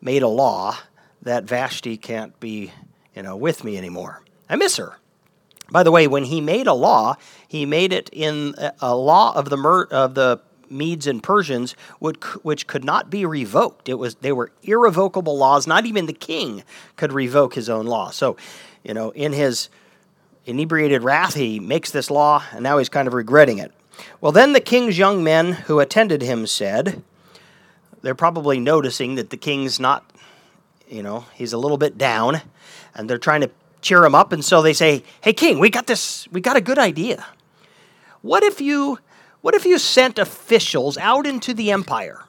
made 0.00 0.22
a 0.22 0.28
law 0.28 0.78
that 1.20 1.44
Vashti 1.44 1.98
can't 1.98 2.40
be, 2.40 2.72
you 3.14 3.22
know, 3.22 3.36
with 3.36 3.64
me 3.64 3.76
anymore. 3.76 4.22
I 4.48 4.56
miss 4.56 4.78
her. 4.78 4.96
By 5.70 5.82
the 5.82 5.90
way, 5.90 6.06
when 6.06 6.25
he 6.25 6.40
made 6.40 6.66
a 6.66 6.75
law, 6.75 7.16
he 7.46 7.66
made 7.66 7.92
it 7.92 8.08
in 8.12 8.54
a 8.80 8.94
law 8.96 9.35
of 9.35 9.50
the 9.50 9.58
of 9.90 10.14
the 10.14 10.40
Medes 10.68 11.06
and 11.06 11.23
Persians, 11.23 11.76
would, 12.00 12.23
which 12.42 12.66
could 12.66 12.85
not 12.85 13.08
be 13.08 13.25
revoked. 13.25 13.88
It 13.88 13.94
was 13.94 14.16
they 14.16 14.32
were 14.32 14.50
irrevocable 14.62 15.37
laws. 15.37 15.66
Not 15.66 15.87
even 15.87 16.06
the 16.06 16.12
king 16.12 16.64
could 16.96 17.12
revoke 17.12 17.54
his 17.54 17.68
own 17.68 17.87
law. 17.87 18.11
So 18.11 18.37
you 18.85 18.94
know, 18.94 19.11
in 19.11 19.32
his 19.32 19.68
inebriated 20.44 21.02
wrath, 21.02 21.35
he 21.35 21.58
makes 21.58 21.90
this 21.90 22.11
law, 22.11 22.44
and 22.52 22.62
now 22.62 22.78
he's 22.78 22.88
kind 22.88 23.08
of 23.08 23.14
regretting 23.14 23.58
it. 23.58 23.73
Well, 24.20 24.32
then 24.32 24.52
the 24.52 24.61
king's 24.61 24.96
young 24.96 25.25
men 25.25 25.52
who 25.52 25.80
attended 25.80 26.23
him 26.23 26.46
said, 26.46 27.02
they're 28.02 28.14
probably 28.14 28.61
noticing 28.61 29.16
that 29.16 29.30
the 29.30 29.37
king's 29.37 29.80
not, 29.80 30.08
you 30.88 31.02
know, 31.02 31.25
he's 31.35 31.52
a 31.52 31.58
little 31.58 31.78
bit 31.78 31.99
down, 31.99 32.42
and 32.94 33.11
they're 33.11 33.18
trying 33.18 33.40
to 33.40 33.50
cheer 33.80 34.04
him 34.04 34.14
up, 34.14 34.33
and 34.33 34.45
so 34.45 34.62
they 34.62 34.73
say, 34.73 35.02
"Hey, 35.21 35.33
king, 35.33 35.59
we 35.59 35.71
got 35.71 35.87
this. 35.87 36.26
We 36.33 36.40
got 36.40 36.56
a 36.56 36.61
good 36.61 36.78
idea. 36.78 37.25
What 38.23 38.42
if 38.42 38.61
you, 38.61 38.99
what 39.40 39.54
if 39.54 39.64
you 39.64 39.78
sent 39.78 40.18
officials 40.18 40.97
out 40.99 41.26
into 41.26 41.54
the 41.54 41.71
empire?" 41.71 42.26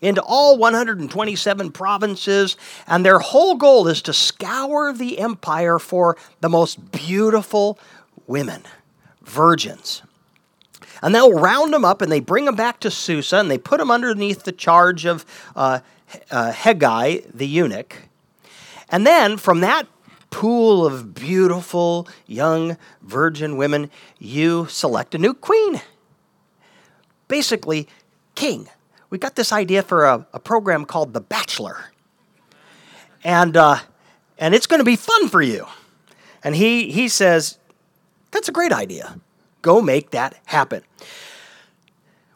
into 0.00 0.22
all 0.22 0.56
127 0.56 1.72
provinces, 1.72 2.56
and 2.86 3.04
their 3.04 3.18
whole 3.18 3.56
goal 3.56 3.86
is 3.86 4.00
to 4.02 4.12
scour 4.12 4.92
the 4.92 5.18
empire 5.18 5.78
for 5.78 6.16
the 6.40 6.48
most 6.48 6.90
beautiful 6.90 7.78
women, 8.26 8.62
virgins. 9.22 10.02
And 11.02 11.14
they'll 11.14 11.32
round 11.32 11.72
them 11.72 11.84
up 11.84 12.02
and 12.02 12.12
they 12.12 12.20
bring 12.20 12.44
them 12.44 12.56
back 12.56 12.80
to 12.80 12.90
Susa 12.90 13.38
and 13.38 13.50
they 13.50 13.58
put 13.58 13.78
them 13.78 13.90
underneath 13.90 14.44
the 14.44 14.52
charge 14.52 15.06
of 15.06 15.24
uh, 15.56 15.80
uh, 16.30 16.52
Hegai, 16.52 17.24
the 17.32 17.46
eunuch. 17.46 17.96
And 18.90 19.06
then 19.06 19.36
from 19.36 19.60
that 19.60 19.86
pool 20.30 20.86
of 20.86 21.14
beautiful 21.14 22.08
young 22.26 22.76
virgin 23.02 23.56
women, 23.56 23.90
you 24.18 24.66
select 24.66 25.14
a 25.14 25.18
new 25.18 25.34
queen. 25.34 25.80
Basically, 27.28 27.88
king. 28.34 28.68
We 29.10 29.18
got 29.18 29.34
this 29.34 29.52
idea 29.52 29.82
for 29.82 30.04
a, 30.04 30.26
a 30.32 30.38
program 30.38 30.84
called 30.84 31.12
The 31.12 31.20
Bachelor. 31.20 31.90
And, 33.22 33.56
uh, 33.56 33.78
and 34.38 34.54
it's 34.54 34.66
going 34.66 34.80
to 34.80 34.84
be 34.84 34.96
fun 34.96 35.28
for 35.28 35.42
you. 35.42 35.66
And 36.42 36.56
he, 36.56 36.90
he 36.90 37.08
says, 37.08 37.58
That's 38.30 38.48
a 38.48 38.52
great 38.52 38.72
idea. 38.72 39.20
Go 39.62 39.82
make 39.82 40.10
that 40.10 40.38
happen. 40.46 40.82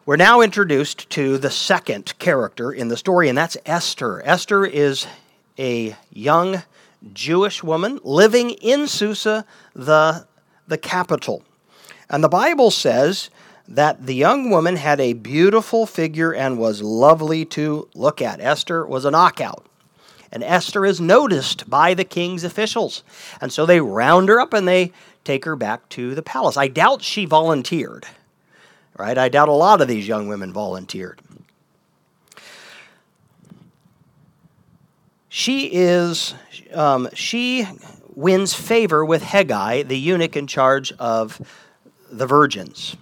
We're 0.05 0.17
now 0.17 0.41
introduced 0.41 1.09
to 1.11 1.39
the 1.39 1.49
second 1.49 2.13
character 2.19 2.71
in 2.71 2.89
the 2.89 2.97
story, 2.97 3.27
and 3.27 3.35
that's 3.35 3.57
Esther. 3.65 4.21
Esther 4.23 4.63
is 4.63 5.07
a 5.57 5.95
young 6.11 6.61
Jewish 7.13 7.63
woman 7.63 7.99
living 8.03 8.51
in 8.51 8.87
Susa, 8.87 9.45
the, 9.73 10.27
the 10.67 10.77
capital. 10.77 11.43
And 12.09 12.23
the 12.23 12.29
Bible 12.29 12.71
says 12.71 13.29
that 13.67 14.05
the 14.05 14.15
young 14.15 14.49
woman 14.49 14.75
had 14.75 14.99
a 14.99 15.13
beautiful 15.13 15.85
figure 15.85 16.33
and 16.33 16.57
was 16.57 16.81
lovely 16.81 17.45
to 17.45 17.89
look 17.95 18.21
at. 18.21 18.39
Esther 18.39 18.85
was 18.85 19.05
a 19.05 19.11
knockout. 19.11 19.65
And 20.31 20.43
Esther 20.43 20.85
is 20.85 20.99
noticed 20.99 21.69
by 21.69 21.93
the 21.93 22.03
king's 22.03 22.43
officials. 22.43 23.03
And 23.39 23.51
so 23.51 23.65
they 23.65 23.79
round 23.79 24.29
her 24.29 24.39
up 24.39 24.53
and 24.53 24.67
they 24.67 24.91
take 25.23 25.45
her 25.45 25.55
back 25.55 25.87
to 25.89 26.13
the 26.13 26.21
palace. 26.21 26.57
I 26.57 26.67
doubt 26.67 27.01
she 27.01 27.25
volunteered 27.25 28.05
right? 28.97 29.17
I 29.17 29.29
doubt 29.29 29.49
a 29.49 29.53
lot 29.53 29.81
of 29.81 29.87
these 29.87 30.07
young 30.07 30.27
women 30.27 30.53
volunteered. 30.53 31.21
She 35.37 35.65
is, 35.65 36.33
um, 36.73 37.09
she 37.13 37.67
wins 38.13 38.53
favor 38.53 39.03
with 39.03 39.21
Hegai, 39.21 39.85
the 39.85 39.99
eunuch 39.99 40.37
in 40.37 40.47
charge 40.47 40.93
of 40.93 41.41
the 42.09 42.25
virgins. 42.25 42.95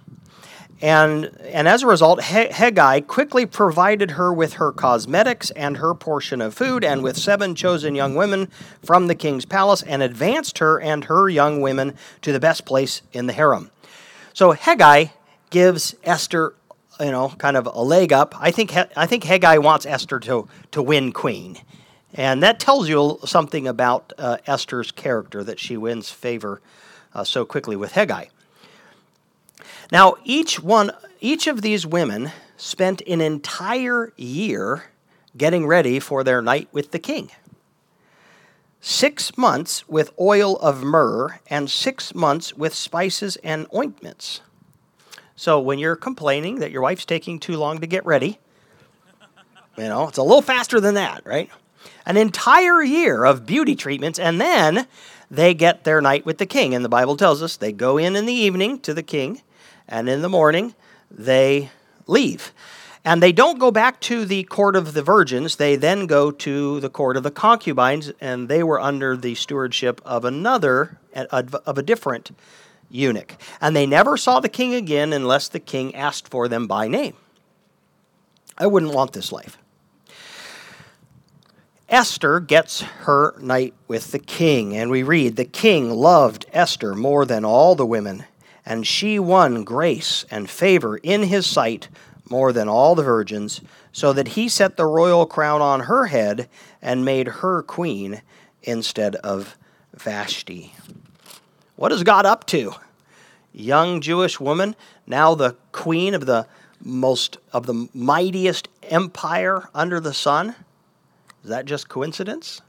And, 0.82 1.26
and 1.42 1.68
as 1.68 1.84
a 1.84 1.86
result, 1.86 2.18
Hegai 2.18 3.06
quickly 3.06 3.46
provided 3.46 4.10
her 4.10 4.32
with 4.32 4.54
her 4.54 4.72
cosmetics 4.72 5.52
and 5.52 5.76
her 5.76 5.94
portion 5.94 6.40
of 6.40 6.54
food, 6.54 6.82
and 6.82 7.04
with 7.04 7.16
seven 7.16 7.54
chosen 7.54 7.94
young 7.94 8.16
women 8.16 8.50
from 8.82 9.06
the 9.06 9.14
king's 9.14 9.44
palace, 9.44 9.82
and 9.82 10.02
advanced 10.02 10.58
her 10.58 10.80
and 10.80 11.04
her 11.04 11.28
young 11.28 11.60
women 11.60 11.96
to 12.22 12.32
the 12.32 12.40
best 12.40 12.64
place 12.64 13.02
in 13.12 13.28
the 13.28 13.32
harem. 13.32 13.70
So 14.32 14.54
Hegai 14.54 15.12
gives 15.50 15.94
Esther, 16.02 16.56
you 16.98 17.12
know, 17.12 17.28
kind 17.38 17.56
of 17.56 17.66
a 17.66 17.82
leg 17.82 18.12
up. 18.12 18.34
I 18.40 18.50
think 18.50 18.76
I 18.76 19.06
think 19.06 19.22
Hegai 19.22 19.62
wants 19.62 19.86
Esther 19.86 20.18
to 20.18 20.48
to 20.72 20.82
win 20.82 21.12
queen, 21.12 21.58
and 22.14 22.42
that 22.42 22.60
tells 22.60 22.88
you 22.88 23.18
something 23.24 23.66
about 23.66 24.12
uh, 24.18 24.38
Esther's 24.46 24.90
character 24.92 25.42
that 25.44 25.58
she 25.58 25.76
wins 25.76 26.10
favor 26.10 26.62
uh, 27.12 27.24
so 27.24 27.44
quickly 27.44 27.76
with 27.76 27.92
Hegai. 27.92 28.28
Now, 29.92 30.14
each 30.24 30.60
one, 30.60 30.92
each 31.20 31.46
of 31.46 31.62
these 31.62 31.86
women 31.86 32.30
spent 32.56 33.02
an 33.02 33.20
entire 33.20 34.12
year 34.16 34.84
getting 35.36 35.66
ready 35.66 35.98
for 35.98 36.22
their 36.22 36.40
night 36.40 36.68
with 36.72 36.92
the 36.92 36.98
king. 36.98 37.30
Six 38.80 39.36
months 39.36 39.88
with 39.88 40.12
oil 40.20 40.56
of 40.56 40.82
myrrh, 40.82 41.40
and 41.48 41.70
six 41.70 42.14
months 42.14 42.54
with 42.54 42.74
spices 42.74 43.36
and 43.36 43.66
ointments. 43.74 44.40
So 45.36 45.58
when 45.58 45.78
you're 45.78 45.96
complaining 45.96 46.60
that 46.60 46.70
your 46.70 46.82
wife's 46.82 47.04
taking 47.04 47.40
too 47.40 47.56
long 47.56 47.78
to 47.80 47.86
get 47.86 48.04
ready, 48.06 48.38
you 49.76 49.84
know, 49.84 50.06
it's 50.06 50.18
a 50.18 50.22
little 50.22 50.42
faster 50.42 50.80
than 50.80 50.94
that, 50.94 51.26
right? 51.26 51.50
An 52.06 52.16
entire 52.16 52.82
year 52.82 53.24
of 53.24 53.46
beauty 53.46 53.74
treatments, 53.74 54.18
and 54.18 54.40
then 54.40 54.86
they 55.30 55.54
get 55.54 55.84
their 55.84 56.00
night 56.00 56.26
with 56.26 56.38
the 56.38 56.46
king. 56.46 56.74
And 56.74 56.84
the 56.84 56.88
Bible 56.88 57.16
tells 57.16 57.42
us 57.42 57.56
they 57.56 57.72
go 57.72 57.98
in 57.98 58.16
in 58.16 58.26
the 58.26 58.32
evening 58.32 58.78
to 58.80 58.94
the 58.94 59.02
king, 59.02 59.42
and 59.88 60.08
in 60.08 60.22
the 60.22 60.28
morning 60.28 60.74
they 61.10 61.70
leave. 62.06 62.52
And 63.04 63.22
they 63.22 63.32
don't 63.32 63.58
go 63.58 63.70
back 63.70 64.00
to 64.00 64.24
the 64.24 64.44
court 64.44 64.76
of 64.76 64.94
the 64.94 65.02
virgins, 65.02 65.56
they 65.56 65.76
then 65.76 66.06
go 66.06 66.30
to 66.30 66.80
the 66.80 66.88
court 66.88 67.18
of 67.18 67.22
the 67.22 67.30
concubines, 67.30 68.10
and 68.18 68.48
they 68.48 68.62
were 68.62 68.80
under 68.80 69.14
the 69.14 69.34
stewardship 69.34 70.00
of 70.06 70.24
another, 70.24 70.98
of 71.14 71.78
a 71.78 71.82
different 71.82 72.30
eunuch. 72.90 73.36
And 73.60 73.76
they 73.76 73.86
never 73.86 74.16
saw 74.16 74.40
the 74.40 74.48
king 74.48 74.74
again 74.74 75.12
unless 75.12 75.48
the 75.48 75.60
king 75.60 75.94
asked 75.94 76.28
for 76.28 76.48
them 76.48 76.66
by 76.66 76.88
name. 76.88 77.14
I 78.56 78.66
wouldn't 78.66 78.94
want 78.94 79.12
this 79.12 79.32
life. 79.32 79.58
Esther 81.94 82.40
gets 82.40 82.80
her 82.80 83.38
night 83.38 83.72
with 83.86 84.10
the 84.10 84.18
king, 84.18 84.76
and 84.76 84.90
we 84.90 85.04
read 85.04 85.36
The 85.36 85.44
king 85.44 85.90
loved 85.92 86.44
Esther 86.52 86.92
more 86.92 87.24
than 87.24 87.44
all 87.44 87.76
the 87.76 87.86
women, 87.86 88.24
and 88.66 88.84
she 88.84 89.20
won 89.20 89.62
grace 89.62 90.24
and 90.28 90.50
favor 90.50 90.96
in 90.96 91.22
his 91.22 91.46
sight 91.46 91.86
more 92.28 92.52
than 92.52 92.68
all 92.68 92.96
the 92.96 93.04
virgins, 93.04 93.60
so 93.92 94.12
that 94.12 94.26
he 94.26 94.48
set 94.48 94.76
the 94.76 94.86
royal 94.86 95.24
crown 95.24 95.62
on 95.62 95.82
her 95.82 96.06
head 96.06 96.48
and 96.82 97.04
made 97.04 97.28
her 97.28 97.62
queen 97.62 98.22
instead 98.64 99.14
of 99.14 99.56
Vashti. 99.94 100.74
What 101.76 101.92
is 101.92 102.02
God 102.02 102.26
up 102.26 102.44
to? 102.48 102.74
Young 103.52 104.00
Jewish 104.00 104.40
woman, 104.40 104.74
now 105.06 105.36
the 105.36 105.54
queen 105.70 106.12
of 106.14 106.26
the 106.26 106.48
most 106.82 107.38
of 107.52 107.66
the 107.66 107.88
mightiest 107.94 108.66
empire 108.82 109.68
under 109.72 110.00
the 110.00 110.12
sun. 110.12 110.56
Is 111.44 111.50
that 111.50 111.66
just 111.66 111.90
coincidence? 111.90 112.62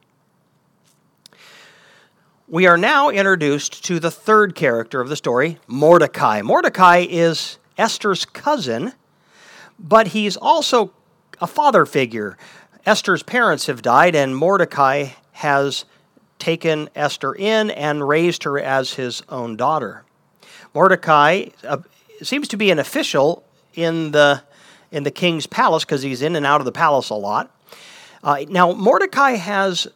We 2.46 2.68
are 2.68 2.78
now 2.78 3.10
introduced 3.10 3.86
to 3.86 4.02
the 4.02 4.12
third 4.12 4.54
character 4.54 5.00
of 5.00 5.08
the 5.08 5.16
story, 5.16 5.60
Mordecai. 5.66 6.42
Mordecai 6.42 7.08
is 7.10 7.58
Esther's 7.78 8.26
cousin, 8.26 8.92
but 9.80 10.10
he's 10.10 10.36
also 10.36 10.92
a 11.40 11.48
father 11.48 11.86
figure. 11.86 12.38
Esther's 12.86 13.24
parents 13.24 13.68
have 13.68 13.82
died, 13.82 14.14
and 14.14 14.36
Mordecai 14.36 15.08
has 15.32 15.86
taken 16.38 16.90
Esther 16.96 17.34
in 17.34 17.72
and 17.72 18.06
raised 18.06 18.44
her 18.44 18.60
as 18.60 18.96
his 18.96 19.24
own 19.30 19.56
daughter. 19.56 20.04
Mordecai 20.74 21.46
uh, 21.64 21.78
seems 22.22 22.50
to 22.50 22.58
be 22.58 22.72
an 22.72 22.80
official 22.80 23.46
in 23.74 24.12
the 24.12 24.44
in 24.92 25.04
the 25.04 25.12
king's 25.12 25.48
palace 25.48 25.86
because 25.86 26.02
he's 26.02 26.22
in 26.22 26.36
and 26.36 26.46
out 26.46 26.60
of 26.60 26.66
the 26.66 26.74
palace 26.74 27.10
a 27.10 27.16
lot. 27.16 27.55
Uh, 28.26 28.44
now 28.50 28.74
Mordecai 28.74 29.34
has 29.34 29.88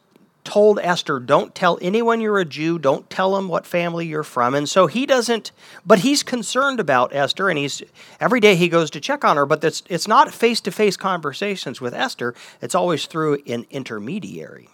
told 0.44 0.80
Esther, 0.80 1.20
"Don't 1.20 1.56
tell 1.56 1.80
anyone 1.82 2.22
you're 2.22 2.40
a 2.40 2.46
Jew. 2.46 2.78
Don't 2.78 3.10
tell 3.10 3.34
them 3.34 3.48
what 3.48 3.66
family 3.66 4.06
you're 4.06 4.24
from." 4.24 4.54
And 4.54 4.70
so 4.70 4.86
he 4.86 5.08
doesn't, 5.08 5.52
but 5.84 6.00
he's 6.00 6.22
concerned 6.22 6.80
about 6.80 7.14
Esther, 7.14 7.50
and 7.50 7.58
he's 7.58 7.82
every 8.20 8.40
day 8.40 8.56
he 8.56 8.70
goes 8.70 8.92
to 8.92 9.02
check 9.02 9.26
on 9.26 9.36
her. 9.36 9.48
But 9.48 9.64
it's 9.64 9.82
it's 9.90 10.08
not 10.08 10.32
face 10.32 10.62
to 10.62 10.72
face 10.72 10.96
conversations 10.96 11.82
with 11.82 11.96
Esther. 11.96 12.36
It's 12.62 12.76
always 12.76 13.08
through 13.08 13.40
an 13.48 13.66
intermediary. 13.72 14.70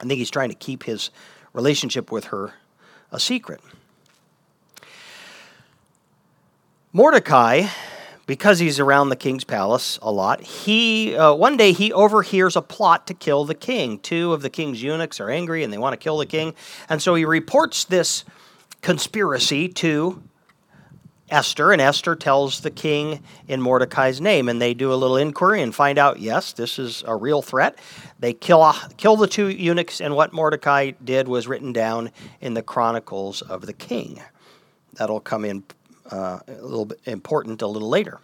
I 0.00 0.04
think 0.04 0.18
he's 0.18 0.30
trying 0.30 0.48
to 0.48 0.56
keep 0.56 0.82
his 0.82 1.10
relationship 1.52 2.10
with 2.10 2.26
her 2.26 2.54
a 3.12 3.20
secret. 3.20 3.60
Mordecai, 6.92 7.68
because 8.26 8.58
he's 8.58 8.78
around 8.78 9.08
the 9.08 9.16
king's 9.16 9.44
palace 9.44 9.98
a 10.02 10.10
lot, 10.10 10.42
he 10.42 11.16
uh, 11.16 11.34
one 11.34 11.56
day 11.56 11.72
he 11.72 11.92
overhears 11.92 12.56
a 12.56 12.62
plot 12.62 13.06
to 13.06 13.14
kill 13.14 13.44
the 13.44 13.54
king. 13.54 13.98
Two 13.98 14.32
of 14.32 14.42
the 14.42 14.50
king's 14.50 14.82
eunuchs 14.82 15.20
are 15.20 15.30
angry 15.30 15.64
and 15.64 15.72
they 15.72 15.78
want 15.78 15.92
to 15.92 15.96
kill 15.96 16.18
the 16.18 16.26
king, 16.26 16.54
and 16.88 17.02
so 17.02 17.14
he 17.14 17.24
reports 17.24 17.84
this 17.84 18.24
conspiracy 18.80 19.68
to 19.68 20.22
Esther, 21.32 21.72
and 21.72 21.80
Esther 21.80 22.14
tells 22.14 22.60
the 22.60 22.70
king 22.70 23.22
in 23.48 23.60
Mordecai's 23.60 24.20
name, 24.20 24.50
and 24.50 24.60
they 24.60 24.74
do 24.74 24.92
a 24.92 24.94
little 24.94 25.16
inquiry 25.16 25.62
and 25.62 25.74
find 25.74 25.98
out, 25.98 26.20
yes, 26.20 26.52
this 26.52 26.78
is 26.78 27.02
a 27.06 27.16
real 27.16 27.40
threat. 27.40 27.78
They 28.18 28.34
kill 28.34 28.70
kill 28.98 29.16
the 29.16 29.26
two 29.26 29.48
eunuchs, 29.48 30.00
and 30.00 30.14
what 30.14 30.34
Mordecai 30.34 30.92
did 31.02 31.28
was 31.28 31.48
written 31.48 31.72
down 31.72 32.10
in 32.42 32.52
the 32.52 32.62
chronicles 32.62 33.40
of 33.40 33.64
the 33.64 33.72
king. 33.72 34.20
That'll 34.94 35.20
come 35.20 35.46
in 35.46 35.64
uh, 36.12 36.40
a 36.46 36.52
little 36.62 36.84
bit 36.84 37.00
important 37.06 37.62
a 37.62 37.66
little 37.66 37.88
later. 37.88 38.20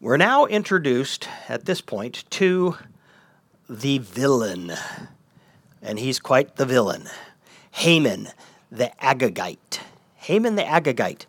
We're 0.00 0.16
now 0.16 0.44
introduced 0.44 1.28
at 1.48 1.64
this 1.64 1.80
point 1.80 2.24
to 2.30 2.76
the 3.68 3.98
villain, 3.98 4.72
and 5.80 5.98
he's 5.98 6.18
quite 6.18 6.56
the 6.56 6.66
villain 6.66 7.08
Haman 7.70 8.28
the 8.70 8.90
Agagite. 9.00 9.80
Haman 10.16 10.56
the 10.56 10.62
Agagite, 10.62 11.26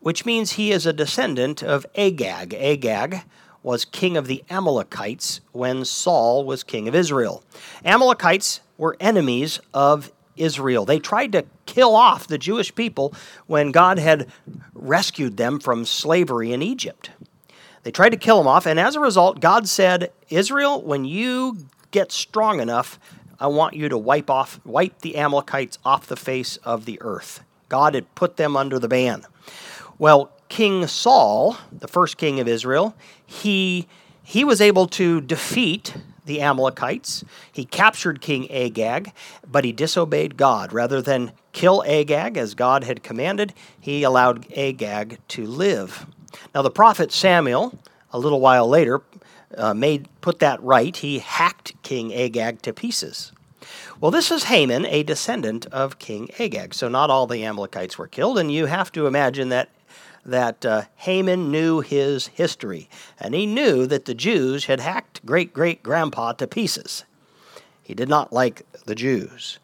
which 0.00 0.26
means 0.26 0.52
he 0.52 0.72
is 0.72 0.84
a 0.84 0.92
descendant 0.92 1.62
of 1.62 1.86
Agag. 1.94 2.52
Agag 2.54 3.22
was 3.62 3.84
king 3.84 4.16
of 4.16 4.26
the 4.26 4.44
Amalekites 4.50 5.40
when 5.52 5.84
Saul 5.84 6.44
was 6.44 6.64
king 6.64 6.88
of 6.88 6.94
Israel. 6.94 7.44
Amalekites 7.84 8.60
were 8.76 8.96
enemies 9.00 9.60
of 9.72 10.10
Israel. 10.38 10.84
They 10.84 10.98
tried 10.98 11.32
to 11.32 11.44
kill 11.66 11.94
off 11.94 12.26
the 12.26 12.38
Jewish 12.38 12.74
people 12.74 13.14
when 13.46 13.72
God 13.72 13.98
had 13.98 14.26
rescued 14.74 15.36
them 15.36 15.60
from 15.60 15.84
slavery 15.84 16.52
in 16.52 16.62
Egypt. 16.62 17.10
They 17.82 17.90
tried 17.90 18.10
to 18.10 18.16
kill 18.16 18.38
them 18.38 18.46
off, 18.46 18.66
and 18.66 18.78
as 18.78 18.96
a 18.96 19.00
result, 19.00 19.40
God 19.40 19.68
said, 19.68 20.10
Israel, 20.28 20.82
when 20.82 21.04
you 21.04 21.58
get 21.90 22.12
strong 22.12 22.60
enough, 22.60 22.98
I 23.40 23.46
want 23.46 23.74
you 23.74 23.88
to 23.88 23.96
wipe 23.96 24.30
off 24.30 24.60
wipe 24.64 25.00
the 25.00 25.16
Amalekites 25.16 25.78
off 25.84 26.06
the 26.06 26.16
face 26.16 26.56
of 26.58 26.84
the 26.84 26.98
earth. 27.00 27.42
God 27.68 27.94
had 27.94 28.12
put 28.14 28.36
them 28.36 28.56
under 28.56 28.78
the 28.78 28.88
ban. 28.88 29.24
Well, 29.98 30.32
King 30.48 30.86
Saul, 30.86 31.56
the 31.70 31.88
first 31.88 32.16
king 32.16 32.40
of 32.40 32.48
Israel, 32.48 32.94
he 33.24 33.86
he 34.22 34.44
was 34.44 34.60
able 34.60 34.86
to 34.88 35.20
defeat 35.20 35.94
the 36.28 36.40
Amalekites. 36.40 37.24
He 37.50 37.64
captured 37.64 38.20
King 38.20 38.48
Agag, 38.52 39.12
but 39.50 39.64
he 39.64 39.72
disobeyed 39.72 40.36
God. 40.36 40.72
Rather 40.72 41.02
than 41.02 41.32
kill 41.52 41.82
Agag 41.84 42.36
as 42.36 42.54
God 42.54 42.84
had 42.84 43.02
commanded, 43.02 43.52
he 43.80 44.04
allowed 44.04 44.46
Agag 44.52 45.18
to 45.28 45.44
live. 45.44 46.06
Now, 46.54 46.62
the 46.62 46.70
prophet 46.70 47.10
Samuel, 47.10 47.76
a 48.12 48.18
little 48.18 48.40
while 48.40 48.68
later, 48.68 49.02
uh, 49.56 49.74
made 49.74 50.08
put 50.20 50.38
that 50.38 50.62
right. 50.62 50.94
He 50.96 51.18
hacked 51.18 51.82
King 51.82 52.14
Agag 52.14 52.62
to 52.62 52.72
pieces. 52.72 53.32
Well, 54.00 54.10
this 54.12 54.30
is 54.30 54.44
Haman, 54.44 54.86
a 54.86 55.02
descendant 55.02 55.66
of 55.66 55.98
King 55.98 56.30
Agag. 56.38 56.74
So 56.74 56.88
not 56.88 57.10
all 57.10 57.26
the 57.26 57.44
Amalekites 57.44 57.98
were 57.98 58.06
killed, 58.06 58.38
and 58.38 58.52
you 58.52 58.66
have 58.66 58.92
to 58.92 59.06
imagine 59.06 59.48
that 59.48 59.70
that 60.24 60.64
uh, 60.64 60.82
Haman 60.96 61.50
knew 61.50 61.80
his 61.80 62.28
history, 62.28 62.88
and 63.18 63.34
he 63.34 63.46
knew 63.46 63.86
that 63.86 64.04
the 64.04 64.14
Jews 64.14 64.66
had 64.66 64.80
hacked 64.80 65.24
great 65.24 65.52
great 65.52 65.82
grandpa 65.82 66.32
to 66.32 66.46
pieces. 66.46 67.04
He 67.82 67.94
did 67.94 68.08
not 68.08 68.32
like 68.32 68.66
the 68.84 68.94
Jews. 68.94 69.58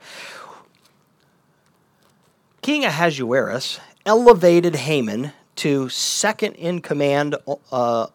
King 2.62 2.84
Ahasuerus 2.84 3.78
elevated 4.06 4.74
Haman 4.76 5.32
to 5.56 5.88
second 5.90 6.54
in 6.54 6.80
command 6.80 7.36
uh, 7.70 8.06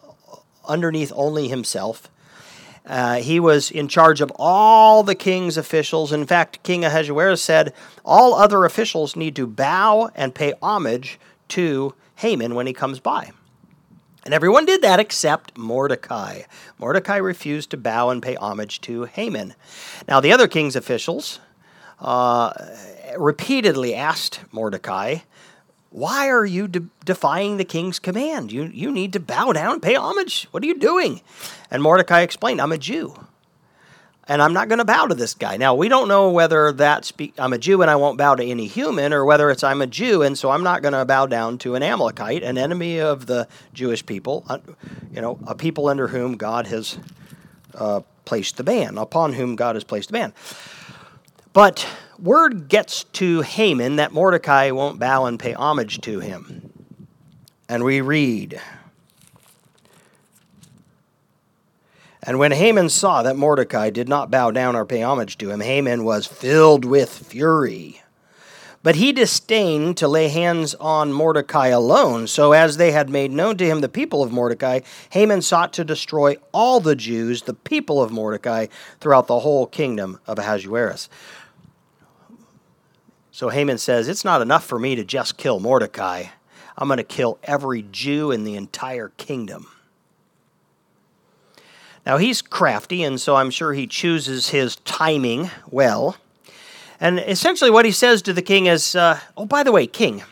underneath 0.68 1.12
only 1.16 1.48
himself. 1.48 2.10
Uh, 2.86 3.18
he 3.18 3.40
was 3.40 3.70
in 3.70 3.88
charge 3.88 4.20
of 4.20 4.32
all 4.38 5.04
the 5.04 5.14
king's 5.14 5.58
officials. 5.58 6.12
In 6.12 6.26
fact, 6.26 6.64
King 6.64 6.84
Ahasuerus 6.84 7.44
said 7.44 7.74
all 8.04 8.34
other 8.34 8.66
officials 8.66 9.16
need 9.16 9.36
to 9.36 9.46
bow 9.46 10.10
and 10.16 10.34
pay 10.34 10.54
homage 10.62 11.20
to 11.50 11.94
Haman 12.20 12.56
when 12.56 12.68
he 12.68 12.74
comes 12.74 13.00
by. 13.00 13.32
And 14.26 14.34
everyone 14.34 14.66
did 14.66 14.82
that 14.82 15.00
except 15.00 15.58
Mordecai. 15.58 16.42
Mordecai 16.78 17.18
refused 17.18 17.72
to 17.72 17.78
bow 17.78 18.10
and 18.10 18.22
pay 18.22 18.36
homage 18.36 18.82
to 18.82 19.06
Haman. 19.06 19.56
Now, 20.08 20.20
the 20.20 20.32
other 20.32 20.48
king's 20.48 20.76
officials 20.76 21.40
uh, 22.00 22.52
repeatedly 23.18 23.96
asked 23.96 24.42
Mordecai 24.52 25.20
why 25.92 26.30
are 26.30 26.46
you 26.46 26.68
de- 26.68 26.88
defying 27.04 27.58
the 27.58 27.66
king's 27.66 27.98
command? 27.98 28.52
You, 28.52 28.66
you 28.66 28.92
need 28.92 29.12
to 29.14 29.20
bow 29.20 29.54
down, 29.54 29.80
pay 29.80 29.96
homage. 29.96 30.48
What 30.52 30.62
are 30.62 30.68
you 30.68 30.78
doing? 30.78 31.22
And 31.72 31.82
Mordecai 31.82 32.22
explained, 32.22 32.62
I'm 32.62 32.72
a 32.72 32.78
Jew. 32.78 33.16
And 34.30 34.44
I'm 34.44 34.54
not 34.54 34.70
going 34.70 34.78
to 34.78 34.86
bow 34.86 35.08
to 35.08 35.16
this 35.16 35.34
guy. 35.34 35.58
Now, 35.58 35.74
we 35.74 35.90
don't 35.90 36.08
know 36.08 36.30
whether 36.30 36.72
that's 36.72 37.12
be- 37.12 37.34
I'm 37.40 37.52
a 37.52 37.58
Jew 37.58 37.82
and 37.82 37.90
I 37.90 37.96
won't 37.96 38.20
bow 38.20 38.36
to 38.36 38.46
any 38.46 38.68
human, 38.68 39.12
or 39.12 39.26
whether 39.26 39.50
it's 39.50 39.64
I'm 39.64 39.82
a 39.82 39.88
Jew 39.88 40.22
and 40.22 40.38
so 40.38 40.52
I'm 40.52 40.62
not 40.62 40.84
going 40.84 40.94
to 40.94 41.04
bow 41.04 41.26
down 41.26 41.58
to 41.60 41.74
an 41.74 41.82
Amalekite, 41.82 42.44
an 42.44 42.56
enemy 42.56 43.00
of 43.00 43.26
the 43.26 43.48
Jewish 43.74 44.06
people, 44.06 44.46
uh, 44.48 44.60
you 45.12 45.20
know, 45.20 45.40
a 45.48 45.56
people 45.56 45.88
under 45.88 46.08
whom 46.10 46.38
God 46.38 46.68
has 46.68 47.00
uh, 47.74 48.02
placed 48.26 48.58
the 48.58 48.64
ban, 48.64 49.00
upon 49.00 49.34
whom 49.34 49.56
God 49.56 49.76
has 49.76 49.84
placed 49.84 50.10
the 50.10 50.14
ban. 50.14 50.32
But 51.52 51.88
word 52.20 52.68
gets 52.70 53.06
to 53.06 53.42
Haman 53.42 53.96
that 53.96 54.14
Mordecai 54.14 54.70
won't 54.70 55.00
bow 55.00 55.26
and 55.26 55.40
pay 55.40 55.54
homage 55.54 56.02
to 56.02 56.20
him. 56.20 56.72
And 57.68 57.84
we 57.84 58.02
read 58.02 58.62
And 62.30 62.38
when 62.38 62.52
Haman 62.52 62.90
saw 62.90 63.24
that 63.24 63.38
Mordecai 63.38 63.90
did 63.90 64.08
not 64.08 64.30
bow 64.30 64.52
down 64.52 64.76
or 64.76 64.86
pay 64.86 65.02
homage 65.02 65.36
to 65.40 65.50
him, 65.50 65.62
Haman 65.62 66.04
was 66.04 66.28
filled 66.28 66.86
with 66.86 67.10
fury. 67.10 68.04
But 68.84 68.98
he 68.98 69.12
disdained 69.12 69.98
to 69.98 70.08
lay 70.08 70.28
hands 70.28 70.76
on 70.76 71.12
Mordecai 71.12 71.70
alone. 71.70 72.28
So, 72.28 72.52
as 72.52 72.78
they 72.78 72.92
had 72.92 73.10
made 73.10 73.32
known 73.32 73.58
to 73.58 73.66
him 73.66 73.82
the 73.82 73.90
people 73.90 74.22
of 74.22 74.32
Mordecai, 74.32 74.82
Haman 75.10 75.42
sought 75.42 75.74
to 75.74 75.84
destroy 75.84 76.36
all 76.52 76.80
the 76.80 76.96
Jews, 76.96 77.42
the 77.42 77.56
people 77.56 78.00
of 78.00 78.12
Mordecai, 78.12 78.68
throughout 79.00 79.26
the 79.26 79.40
whole 79.40 79.66
kingdom 79.66 80.20
of 80.28 80.38
Ahasuerus. 80.38 81.10
So 83.32 83.50
Haman 83.50 83.80
says, 83.80 84.08
It's 84.08 84.24
not 84.24 84.44
enough 84.44 84.66
for 84.66 84.78
me 84.78 84.94
to 84.94 85.04
just 85.04 85.38
kill 85.38 85.60
Mordecai. 85.60 86.26
I'm 86.78 86.90
going 86.90 86.98
to 86.98 87.04
kill 87.04 87.40
every 87.42 87.82
Jew 87.92 88.30
in 88.30 88.44
the 88.44 88.56
entire 88.56 89.10
kingdom. 89.18 89.66
Now 92.06 92.18
he's 92.18 92.42
crafty, 92.42 93.04
and 93.04 93.20
so 93.20 93.36
I'm 93.36 93.52
sure 93.52 93.74
he 93.74 93.88
chooses 93.88 94.50
his 94.50 94.78
timing 94.78 95.50
well. 95.70 96.18
And 97.00 97.20
essentially, 97.20 97.72
what 97.72 97.86
he 97.86 97.92
says 97.92 98.22
to 98.24 98.34
the 98.34 98.42
king 98.42 98.66
is, 98.66 98.96
uh, 98.96 99.20
Oh, 99.38 99.46
by 99.46 99.64
the 99.64 99.72
way, 99.72 99.88
king, 99.88 100.24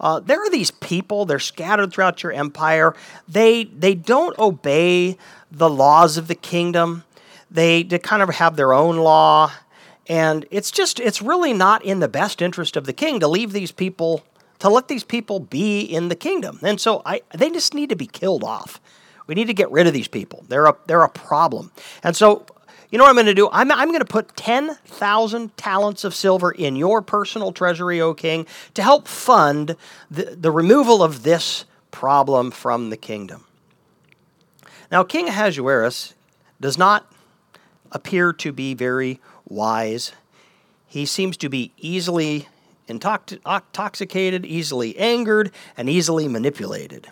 uh, 0.00 0.20
there 0.20 0.42
are 0.42 0.50
these 0.50 0.70
people, 0.70 1.24
they're 1.24 1.38
scattered 1.38 1.92
throughout 1.92 2.22
your 2.22 2.32
empire. 2.32 2.94
They, 3.28 3.64
they 3.64 3.94
don't 3.94 4.36
obey 4.38 5.16
the 5.50 5.70
laws 5.70 6.16
of 6.16 6.28
the 6.28 6.34
kingdom, 6.34 7.04
they, 7.50 7.82
they 7.82 7.98
kind 7.98 8.22
of 8.22 8.30
have 8.30 8.56
their 8.56 8.72
own 8.72 8.96
law. 8.96 9.52
And 10.08 10.46
it's 10.50 10.70
just, 10.70 10.98
it's 10.98 11.22
really 11.22 11.52
not 11.52 11.84
in 11.84 12.00
the 12.00 12.08
best 12.08 12.42
interest 12.42 12.76
of 12.76 12.86
the 12.86 12.92
king 12.92 13.20
to 13.20 13.28
leave 13.28 13.52
these 13.52 13.70
people, 13.70 14.24
to 14.58 14.68
let 14.68 14.88
these 14.88 15.04
people 15.04 15.38
be 15.38 15.82
in 15.82 16.08
the 16.08 16.16
kingdom. 16.16 16.58
And 16.62 16.80
so 16.80 17.02
I, 17.06 17.20
they 17.34 17.50
just 17.50 17.72
need 17.74 17.90
to 17.90 17.96
be 17.96 18.06
killed 18.06 18.42
off. 18.42 18.80
We 19.26 19.34
need 19.34 19.46
to 19.46 19.54
get 19.54 19.70
rid 19.70 19.86
of 19.86 19.92
these 19.92 20.08
people. 20.08 20.44
They're 20.48 20.66
a, 20.66 20.76
they're 20.86 21.02
a 21.02 21.08
problem. 21.08 21.70
And 22.02 22.16
so, 22.16 22.44
you 22.90 22.98
know 22.98 23.04
what 23.04 23.10
I'm 23.10 23.16
going 23.16 23.26
to 23.26 23.34
do? 23.34 23.48
I'm, 23.52 23.70
I'm 23.72 23.88
going 23.88 24.00
to 24.00 24.04
put 24.04 24.36
10,000 24.36 25.56
talents 25.56 26.04
of 26.04 26.14
silver 26.14 26.50
in 26.50 26.76
your 26.76 27.00
personal 27.00 27.52
treasury, 27.52 28.00
O 28.00 28.14
king, 28.14 28.46
to 28.74 28.82
help 28.82 29.08
fund 29.08 29.76
the, 30.10 30.36
the 30.38 30.50
removal 30.50 31.02
of 31.02 31.22
this 31.22 31.64
problem 31.90 32.50
from 32.50 32.90
the 32.90 32.96
kingdom. 32.96 33.44
Now, 34.90 35.04
King 35.04 35.28
Ahasuerus 35.28 36.12
does 36.60 36.76
not 36.76 37.10
appear 37.92 38.32
to 38.34 38.52
be 38.52 38.74
very 38.74 39.20
wise. 39.48 40.12
He 40.86 41.06
seems 41.06 41.38
to 41.38 41.48
be 41.48 41.72
easily 41.78 42.48
intoxicated, 42.88 44.44
easily 44.44 44.98
angered, 44.98 45.50
and 45.76 45.88
easily 45.88 46.28
manipulated. 46.28 47.08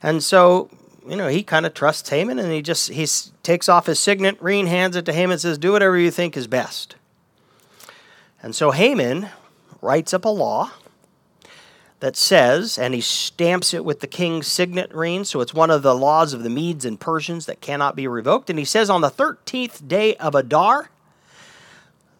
And 0.00 0.22
so, 0.22 0.70
you 1.08 1.16
know, 1.16 1.28
he 1.28 1.42
kind 1.42 1.66
of 1.66 1.74
trusts 1.74 2.08
Haman 2.10 2.38
and 2.38 2.52
he 2.52 2.62
just 2.62 2.90
he 2.90 3.06
takes 3.42 3.68
off 3.68 3.86
his 3.86 3.98
signet 3.98 4.40
ring, 4.40 4.66
hands 4.66 4.96
it 4.96 5.04
to 5.06 5.12
Haman, 5.12 5.32
and 5.32 5.40
says, 5.40 5.58
Do 5.58 5.72
whatever 5.72 5.98
you 5.98 6.10
think 6.10 6.36
is 6.36 6.46
best. 6.46 6.96
And 8.42 8.54
so 8.54 8.70
Haman 8.70 9.28
writes 9.80 10.12
up 10.12 10.24
a 10.24 10.28
law 10.28 10.70
that 12.00 12.16
says, 12.16 12.78
and 12.78 12.94
he 12.94 13.00
stamps 13.00 13.74
it 13.74 13.84
with 13.84 14.00
the 14.00 14.06
king's 14.06 14.46
signet 14.46 14.94
ring, 14.94 15.24
so 15.24 15.40
it's 15.40 15.54
one 15.54 15.70
of 15.70 15.82
the 15.82 15.94
laws 15.94 16.32
of 16.32 16.42
the 16.42 16.50
Medes 16.50 16.84
and 16.84 16.98
Persians 17.00 17.46
that 17.46 17.60
cannot 17.60 17.96
be 17.96 18.06
revoked. 18.06 18.50
And 18.50 18.58
he 18.58 18.64
says, 18.64 18.88
On 18.88 19.00
the 19.00 19.10
13th 19.10 19.88
day 19.88 20.14
of 20.16 20.34
Adar, 20.34 20.90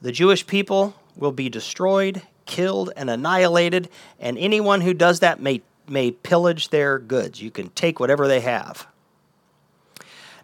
the 0.00 0.12
Jewish 0.12 0.46
people 0.46 0.94
will 1.16 1.32
be 1.32 1.48
destroyed, 1.48 2.22
killed, 2.46 2.90
and 2.96 3.08
annihilated, 3.08 3.88
and 4.18 4.36
anyone 4.38 4.80
who 4.80 4.94
does 4.94 5.20
that 5.20 5.40
may, 5.40 5.62
may 5.88 6.10
pillage 6.10 6.68
their 6.68 6.98
goods. 6.98 7.40
You 7.40 7.50
can 7.50 7.70
take 7.70 8.00
whatever 8.00 8.28
they 8.28 8.40
have. 8.40 8.86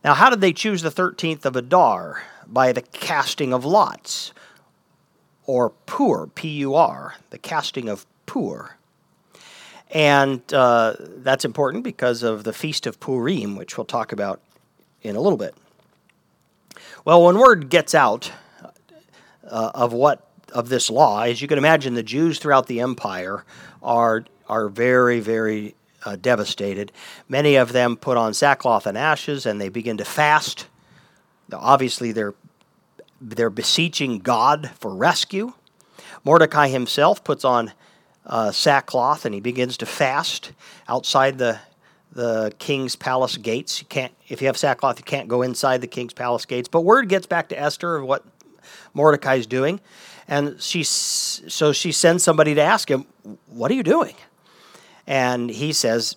Now, 0.02 0.14
how 0.14 0.30
did 0.30 0.40
they 0.40 0.52
choose 0.52 0.82
the 0.82 0.90
13th 0.90 1.44
of 1.44 1.56
Adar? 1.56 2.22
By 2.46 2.72
the 2.72 2.82
casting 2.82 3.54
of 3.54 3.64
lots, 3.64 4.34
or 5.46 5.70
Pur, 5.70 6.26
P 6.26 6.48
U 6.48 6.74
R, 6.74 7.14
the 7.30 7.38
casting 7.38 7.88
of 7.88 8.04
Pur. 8.26 8.76
And 9.90 10.42
uh, 10.52 10.96
that's 10.98 11.46
important 11.46 11.84
because 11.84 12.22
of 12.22 12.44
the 12.44 12.52
Feast 12.52 12.86
of 12.86 13.00
Purim, 13.00 13.56
which 13.56 13.78
we'll 13.78 13.86
talk 13.86 14.12
about 14.12 14.42
in 15.00 15.16
a 15.16 15.20
little 15.20 15.38
bit. 15.38 15.54
Well, 17.06 17.24
when 17.24 17.38
word 17.38 17.70
gets 17.70 17.94
out 17.94 18.30
uh, 19.48 19.70
of 19.74 19.92
what 19.94 20.28
of 20.54 20.68
this 20.68 20.88
law. 20.88 21.22
As 21.22 21.42
you 21.42 21.48
can 21.48 21.58
imagine, 21.58 21.94
the 21.94 22.02
Jews 22.02 22.38
throughout 22.38 22.68
the 22.68 22.80
empire 22.80 23.44
are 23.82 24.24
are 24.48 24.68
very 24.68 25.20
very 25.20 25.74
uh, 26.04 26.16
devastated. 26.16 26.92
Many 27.28 27.56
of 27.56 27.72
them 27.72 27.96
put 27.96 28.16
on 28.16 28.34
sackcloth 28.34 28.86
and 28.86 28.96
ashes, 28.98 29.46
and 29.46 29.60
they 29.60 29.68
begin 29.68 29.96
to 29.96 30.04
fast. 30.04 30.66
Obviously, 31.52 32.12
they're 32.12 32.34
they're 33.20 33.50
beseeching 33.50 34.18
God 34.18 34.70
for 34.78 34.94
rescue. 34.94 35.52
Mordecai 36.24 36.68
himself 36.68 37.24
puts 37.24 37.44
on 37.44 37.72
uh, 38.26 38.50
sackcloth 38.50 39.24
and 39.24 39.34
he 39.34 39.40
begins 39.40 39.76
to 39.78 39.86
fast 39.86 40.52
outside 40.88 41.38
the 41.38 41.58
the 42.12 42.52
king's 42.58 42.96
palace 42.96 43.36
gates. 43.36 43.80
You 43.80 43.86
can't 43.86 44.12
if 44.28 44.40
you 44.40 44.46
have 44.46 44.56
sackcloth, 44.56 44.98
you 44.98 45.04
can't 45.04 45.28
go 45.28 45.42
inside 45.42 45.80
the 45.80 45.86
king's 45.86 46.12
palace 46.12 46.44
gates. 46.46 46.68
But 46.68 46.82
word 46.82 47.08
gets 47.08 47.26
back 47.26 47.48
to 47.48 47.58
Esther 47.58 47.96
of 47.96 48.06
what 48.06 48.24
Mordecai's 48.94 49.46
doing. 49.46 49.80
And 50.26 50.60
she, 50.60 50.84
so 50.84 51.72
she 51.72 51.92
sends 51.92 52.24
somebody 52.24 52.54
to 52.54 52.62
ask 52.62 52.90
him, 52.90 53.06
What 53.46 53.70
are 53.70 53.74
you 53.74 53.82
doing? 53.82 54.14
And 55.06 55.50
he 55.50 55.72
says, 55.72 56.16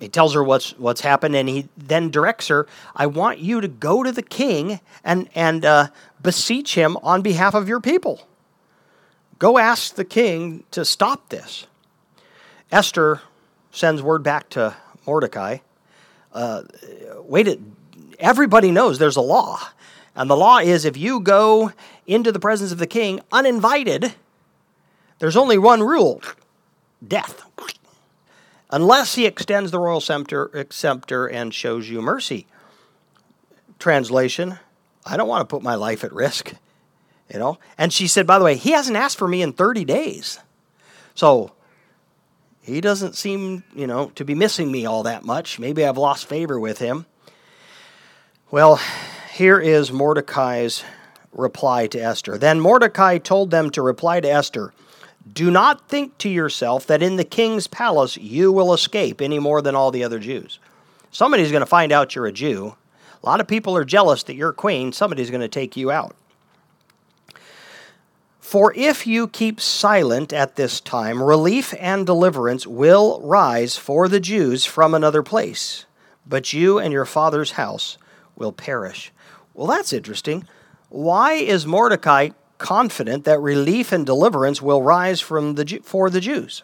he 0.00 0.08
tells 0.08 0.34
her 0.34 0.44
what's 0.44 0.78
what's 0.78 1.00
happened, 1.00 1.34
and 1.34 1.48
he 1.48 1.68
then 1.76 2.10
directs 2.10 2.48
her. 2.48 2.66
I 2.94 3.06
want 3.06 3.40
you 3.40 3.60
to 3.60 3.68
go 3.68 4.02
to 4.02 4.12
the 4.12 4.22
king 4.22 4.80
and 5.02 5.28
and 5.34 5.64
uh, 5.64 5.88
beseech 6.22 6.74
him 6.74 6.96
on 6.98 7.22
behalf 7.22 7.54
of 7.54 7.68
your 7.68 7.80
people. 7.80 8.26
Go 9.38 9.58
ask 9.58 9.94
the 9.94 10.04
king 10.04 10.64
to 10.70 10.84
stop 10.84 11.28
this. 11.30 11.66
Esther 12.70 13.22
sends 13.72 14.02
word 14.02 14.22
back 14.22 14.48
to 14.50 14.76
Mordecai. 15.06 15.58
Uh, 16.32 16.62
wait, 17.22 17.60
everybody 18.18 18.70
knows 18.70 18.98
there's 18.98 19.16
a 19.16 19.20
law, 19.20 19.58
and 20.14 20.30
the 20.30 20.36
law 20.36 20.58
is 20.58 20.84
if 20.84 20.96
you 20.96 21.18
go 21.18 21.72
into 22.06 22.30
the 22.30 22.40
presence 22.40 22.70
of 22.70 22.78
the 22.78 22.86
king 22.86 23.20
uninvited, 23.32 24.14
there's 25.18 25.36
only 25.36 25.58
one 25.58 25.82
rule: 25.82 26.22
death 27.06 27.42
unless 28.70 29.14
he 29.14 29.26
extends 29.26 29.70
the 29.70 29.78
royal 29.78 30.00
scepter, 30.00 30.66
scepter 30.70 31.26
and 31.26 31.54
shows 31.54 31.88
you 31.88 32.02
mercy. 32.02 32.46
Translation, 33.78 34.58
I 35.06 35.16
don't 35.16 35.28
want 35.28 35.48
to 35.48 35.52
put 35.52 35.62
my 35.62 35.74
life 35.74 36.04
at 36.04 36.12
risk, 36.12 36.54
you 37.32 37.38
know. 37.38 37.58
And 37.76 37.92
she 37.92 38.06
said, 38.06 38.26
by 38.26 38.38
the 38.38 38.44
way, 38.44 38.56
he 38.56 38.72
hasn't 38.72 38.96
asked 38.96 39.18
for 39.18 39.28
me 39.28 39.42
in 39.42 39.52
30 39.52 39.84
days. 39.84 40.38
So 41.14 41.52
he 42.60 42.80
doesn't 42.80 43.14
seem, 43.14 43.64
you 43.74 43.86
know, 43.86 44.10
to 44.16 44.24
be 44.24 44.34
missing 44.34 44.70
me 44.70 44.84
all 44.84 45.04
that 45.04 45.24
much. 45.24 45.58
Maybe 45.58 45.84
I've 45.84 45.96
lost 45.96 46.26
favor 46.26 46.60
with 46.60 46.78
him. 46.78 47.06
Well, 48.50 48.80
here 49.32 49.58
is 49.58 49.92
Mordecai's 49.92 50.84
reply 51.32 51.86
to 51.88 51.98
Esther. 51.98 52.38
Then 52.38 52.60
Mordecai 52.60 53.18
told 53.18 53.50
them 53.50 53.70
to 53.70 53.82
reply 53.82 54.20
to 54.20 54.30
Esther 54.30 54.72
do 55.32 55.50
not 55.50 55.88
think 55.88 56.16
to 56.18 56.28
yourself 56.28 56.86
that 56.86 57.02
in 57.02 57.16
the 57.16 57.24
king's 57.24 57.66
palace 57.66 58.16
you 58.16 58.52
will 58.52 58.72
escape 58.72 59.20
any 59.20 59.38
more 59.38 59.62
than 59.62 59.74
all 59.74 59.90
the 59.90 60.04
other 60.04 60.18
Jews. 60.18 60.58
Somebody's 61.10 61.50
going 61.50 61.60
to 61.60 61.66
find 61.66 61.92
out 61.92 62.14
you're 62.14 62.26
a 62.26 62.32
Jew. 62.32 62.74
A 63.22 63.26
lot 63.26 63.40
of 63.40 63.48
people 63.48 63.76
are 63.76 63.84
jealous 63.84 64.22
that 64.24 64.36
you're 64.36 64.52
queen. 64.52 64.92
Somebody's 64.92 65.30
going 65.30 65.40
to 65.40 65.48
take 65.48 65.76
you 65.76 65.90
out. 65.90 66.14
For 68.40 68.72
if 68.74 69.06
you 69.06 69.28
keep 69.28 69.60
silent 69.60 70.32
at 70.32 70.56
this 70.56 70.80
time, 70.80 71.22
relief 71.22 71.74
and 71.78 72.06
deliverance 72.06 72.66
will 72.66 73.20
rise 73.22 73.76
for 73.76 74.08
the 74.08 74.20
Jews 74.20 74.64
from 74.64 74.94
another 74.94 75.22
place, 75.22 75.84
but 76.26 76.54
you 76.54 76.78
and 76.78 76.92
your 76.92 77.04
father's 77.04 77.52
house 77.52 77.98
will 78.36 78.52
perish. 78.52 79.12
Well, 79.52 79.66
that's 79.66 79.92
interesting. 79.92 80.46
Why 80.88 81.34
is 81.34 81.66
Mordecai 81.66 82.30
confident 82.58 83.24
that 83.24 83.40
relief 83.40 83.92
and 83.92 84.04
deliverance 84.04 84.60
will 84.60 84.82
rise 84.82 85.20
from 85.20 85.54
the, 85.54 85.80
for 85.82 86.10
the 86.10 86.20
Jews. 86.20 86.62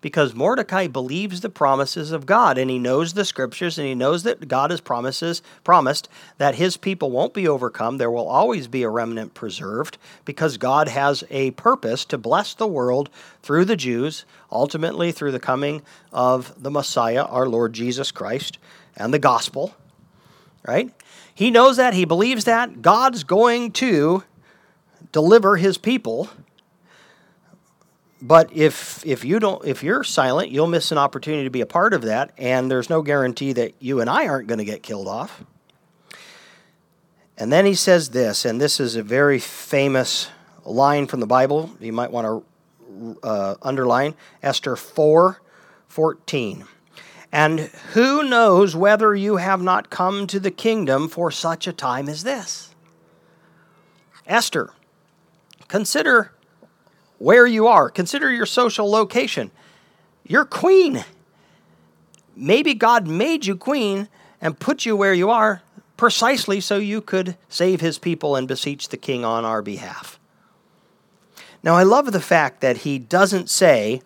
Because 0.00 0.34
Mordecai 0.34 0.86
believes 0.86 1.40
the 1.40 1.48
promises 1.48 2.12
of 2.12 2.26
God 2.26 2.58
and 2.58 2.68
he 2.68 2.78
knows 2.78 3.14
the 3.14 3.24
scriptures 3.24 3.78
and 3.78 3.86
he 3.88 3.94
knows 3.94 4.22
that 4.24 4.48
God 4.48 4.70
has 4.70 4.82
promises 4.82 5.40
promised 5.64 6.10
that 6.36 6.56
his 6.56 6.76
people 6.76 7.10
won't 7.10 7.32
be 7.32 7.48
overcome. 7.48 7.96
There 7.96 8.10
will 8.10 8.28
always 8.28 8.68
be 8.68 8.82
a 8.82 8.90
remnant 8.90 9.32
preserved 9.32 9.96
because 10.26 10.58
God 10.58 10.88
has 10.88 11.24
a 11.30 11.52
purpose 11.52 12.04
to 12.06 12.18
bless 12.18 12.52
the 12.52 12.66
world 12.66 13.08
through 13.42 13.64
the 13.64 13.76
Jews, 13.76 14.26
ultimately 14.52 15.10
through 15.10 15.32
the 15.32 15.40
coming 15.40 15.80
of 16.12 16.52
the 16.62 16.70
Messiah, 16.70 17.24
our 17.24 17.48
Lord 17.48 17.72
Jesus 17.72 18.10
Christ, 18.10 18.58
and 18.94 19.14
the 19.14 19.18
gospel. 19.18 19.74
Right? 20.68 20.90
He 21.34 21.50
knows 21.50 21.78
that, 21.78 21.94
he 21.94 22.04
believes 22.04 22.44
that. 22.44 22.82
God's 22.82 23.24
going 23.24 23.72
to 23.72 24.22
deliver 25.12 25.56
his 25.56 25.78
people. 25.78 26.28
But 28.20 28.52
if 28.52 29.04
if 29.04 29.24
you 29.24 29.38
don't 29.38 29.64
if 29.66 29.82
you're 29.82 30.02
silent, 30.04 30.50
you'll 30.50 30.66
miss 30.66 30.90
an 30.92 30.98
opportunity 30.98 31.44
to 31.44 31.50
be 31.50 31.60
a 31.60 31.66
part 31.66 31.92
of 31.92 32.02
that, 32.02 32.32
and 32.38 32.70
there's 32.70 32.88
no 32.88 33.02
guarantee 33.02 33.52
that 33.52 33.74
you 33.80 34.00
and 34.00 34.08
I 34.08 34.28
aren't 34.28 34.48
going 34.48 34.58
to 34.58 34.64
get 34.64 34.82
killed 34.82 35.08
off. 35.08 35.44
And 37.36 37.52
then 37.52 37.66
he 37.66 37.74
says 37.74 38.10
this, 38.10 38.44
and 38.44 38.60
this 38.60 38.78
is 38.78 38.96
a 38.96 39.02
very 39.02 39.38
famous 39.38 40.30
line 40.64 41.06
from 41.06 41.20
the 41.20 41.26
Bible. 41.26 41.70
You 41.80 41.92
might 41.92 42.12
want 42.12 42.26
to 42.26 43.18
uh, 43.22 43.54
underline 43.62 44.14
Esther 44.42 44.76
4 44.76 45.40
14. 45.88 46.64
And 47.30 47.60
who 47.92 48.22
knows 48.22 48.76
whether 48.76 49.14
you 49.14 49.36
have 49.36 49.60
not 49.60 49.90
come 49.90 50.28
to 50.28 50.38
the 50.38 50.52
kingdom 50.52 51.08
for 51.08 51.32
such 51.32 51.66
a 51.66 51.72
time 51.72 52.08
as 52.08 52.22
this? 52.22 52.74
Esther, 54.26 54.70
Consider 55.74 56.30
where 57.18 57.48
you 57.48 57.66
are, 57.66 57.90
consider 57.90 58.30
your 58.30 58.46
social 58.46 58.88
location. 58.88 59.50
You're 60.24 60.44
queen. 60.44 61.04
Maybe 62.36 62.74
God 62.74 63.08
made 63.08 63.44
you 63.44 63.56
queen 63.56 64.06
and 64.40 64.56
put 64.56 64.86
you 64.86 64.94
where 64.94 65.12
you 65.12 65.30
are 65.30 65.62
precisely 65.96 66.60
so 66.60 66.76
you 66.76 67.00
could 67.00 67.36
save 67.48 67.80
his 67.80 67.98
people 67.98 68.36
and 68.36 68.46
beseech 68.46 68.90
the 68.90 68.96
king 68.96 69.24
on 69.24 69.44
our 69.44 69.62
behalf. 69.62 70.20
Now, 71.64 71.74
I 71.74 71.82
love 71.82 72.12
the 72.12 72.20
fact 72.20 72.60
that 72.60 72.76
he 72.76 73.00
doesn't 73.00 73.50
say, 73.50 74.00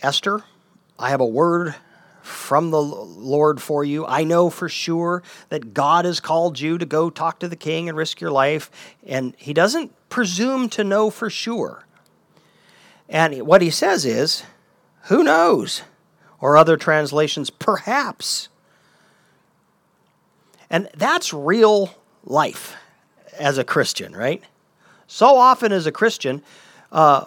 Esther, 0.00 0.44
I 0.96 1.10
have 1.10 1.20
a 1.20 1.26
word 1.26 1.74
from 2.24 2.70
the 2.70 2.80
Lord 2.80 3.60
for 3.60 3.84
you. 3.84 4.06
I 4.06 4.24
know 4.24 4.48
for 4.48 4.68
sure 4.68 5.22
that 5.50 5.74
God 5.74 6.06
has 6.06 6.20
called 6.20 6.58
you 6.58 6.78
to 6.78 6.86
go 6.86 7.10
talk 7.10 7.38
to 7.40 7.48
the 7.48 7.56
king 7.56 7.88
and 7.88 7.98
risk 7.98 8.18
your 8.20 8.30
life. 8.30 8.70
And 9.06 9.34
he 9.36 9.52
doesn't 9.52 9.92
presume 10.08 10.70
to 10.70 10.82
know 10.82 11.10
for 11.10 11.28
sure. 11.28 11.84
And 13.10 13.46
what 13.46 13.60
he 13.60 13.68
says 13.68 14.06
is, 14.06 14.42
who 15.04 15.22
knows? 15.22 15.82
Or 16.40 16.56
other 16.56 16.78
translations, 16.78 17.50
perhaps. 17.50 18.48
And 20.70 20.88
that's 20.96 21.34
real 21.34 21.94
life 22.24 22.74
as 23.38 23.58
a 23.58 23.64
Christian, 23.64 24.16
right? 24.16 24.42
So 25.06 25.36
often 25.36 25.72
as 25.72 25.86
a 25.86 25.92
Christian, 25.92 26.42
uh, 26.90 27.26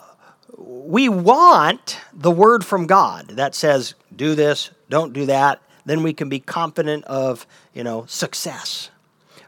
we 0.57 1.07
want 1.07 1.99
the 2.13 2.31
word 2.31 2.65
from 2.65 2.87
God 2.87 3.27
that 3.29 3.53
says, 3.53 3.93
do 4.15 4.33
this, 4.33 4.71
don't 4.89 5.13
do 5.13 5.25
that. 5.25 5.61
Then 5.85 6.03
we 6.03 6.13
can 6.13 6.29
be 6.29 6.39
confident 6.39 7.05
of, 7.05 7.47
you 7.73 7.83
know, 7.83 8.05
success. 8.07 8.89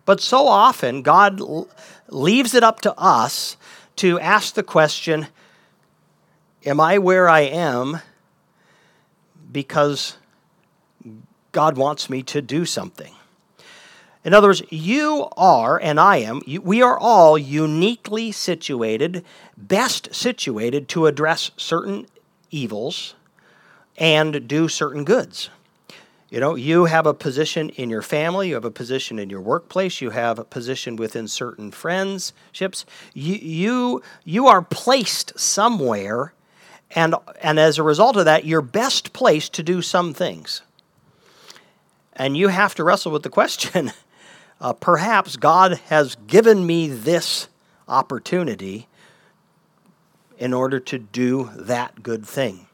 But 0.06 0.21
so 0.21 0.47
often, 0.47 1.02
God 1.02 1.41
leaves 2.08 2.54
it 2.54 2.63
up 2.63 2.82
to 2.82 2.97
us 2.97 3.58
to 3.97 4.19
ask 4.19 4.54
the 4.54 4.63
question 4.63 5.28
Am 6.65 6.80
I 6.80 6.97
where 6.97 7.30
I 7.30 7.41
am 7.41 7.99
because 9.52 10.17
God 11.52 11.78
wants 11.78 12.10
me 12.10 12.21
to 12.23 12.41
do 12.41 12.65
something? 12.65 13.13
In 14.25 14.34
other 14.34 14.49
words, 14.49 14.63
you 14.69 15.30
are, 15.38 15.80
and 15.82 15.99
I 15.99 16.17
am, 16.17 16.41
we 16.62 16.82
are 16.82 16.99
all 16.99 17.38
uniquely 17.38 18.32
situated, 18.34 19.23
best 19.56 20.13
situated 20.13 20.89
to 20.89 21.08
address 21.08 21.52
certain 21.56 22.06
evils 22.52 23.15
and 23.99 24.47
do 24.47 24.67
certain 24.67 25.03
goods. 25.03 25.49
You 26.29 26.39
know, 26.39 26.55
you 26.55 26.85
have 26.85 27.05
a 27.05 27.13
position 27.13 27.69
in 27.71 27.89
your 27.89 28.03
family, 28.03 28.49
you 28.49 28.53
have 28.53 28.65
a 28.65 28.71
position 28.71 29.19
in 29.19 29.29
your 29.29 29.41
workplace, 29.41 29.99
you 29.99 30.12
have 30.12 30.39
a 30.39 30.43
position 30.43 30.95
within 30.95 31.27
certain 31.27 31.71
friendships. 31.71 32.85
You 33.13 33.35
you 33.35 34.03
you 34.23 34.47
are 34.47 34.62
placed 34.62 35.39
somewhere 35.39 36.33
and 36.91 37.15
and 37.41 37.59
as 37.59 37.77
a 37.77 37.83
result 37.83 38.15
of 38.15 38.25
that, 38.25 38.45
you're 38.45 38.62
best 38.62 39.12
placed 39.12 39.53
to 39.53 39.63
do 39.63 39.81
some 39.81 40.13
things. 40.13 40.62
And 42.13 42.38
you 42.38 42.49
have 42.49 42.75
to 42.75 42.83
wrestle 42.83 43.12
with 43.12 43.23
the 43.23 43.29
question, 43.29 43.91
uh, 44.62 44.73
perhaps 44.73 45.35
God 45.35 45.79
has 45.88 46.15
given 46.27 46.65
me 46.65 46.88
this 46.89 47.47
opportunity 47.88 48.88
in 50.38 50.53
order 50.53 50.79
to 50.79 50.99
do 50.99 51.49
that 51.55 52.03
good 52.03 52.25
thing. 52.25 52.67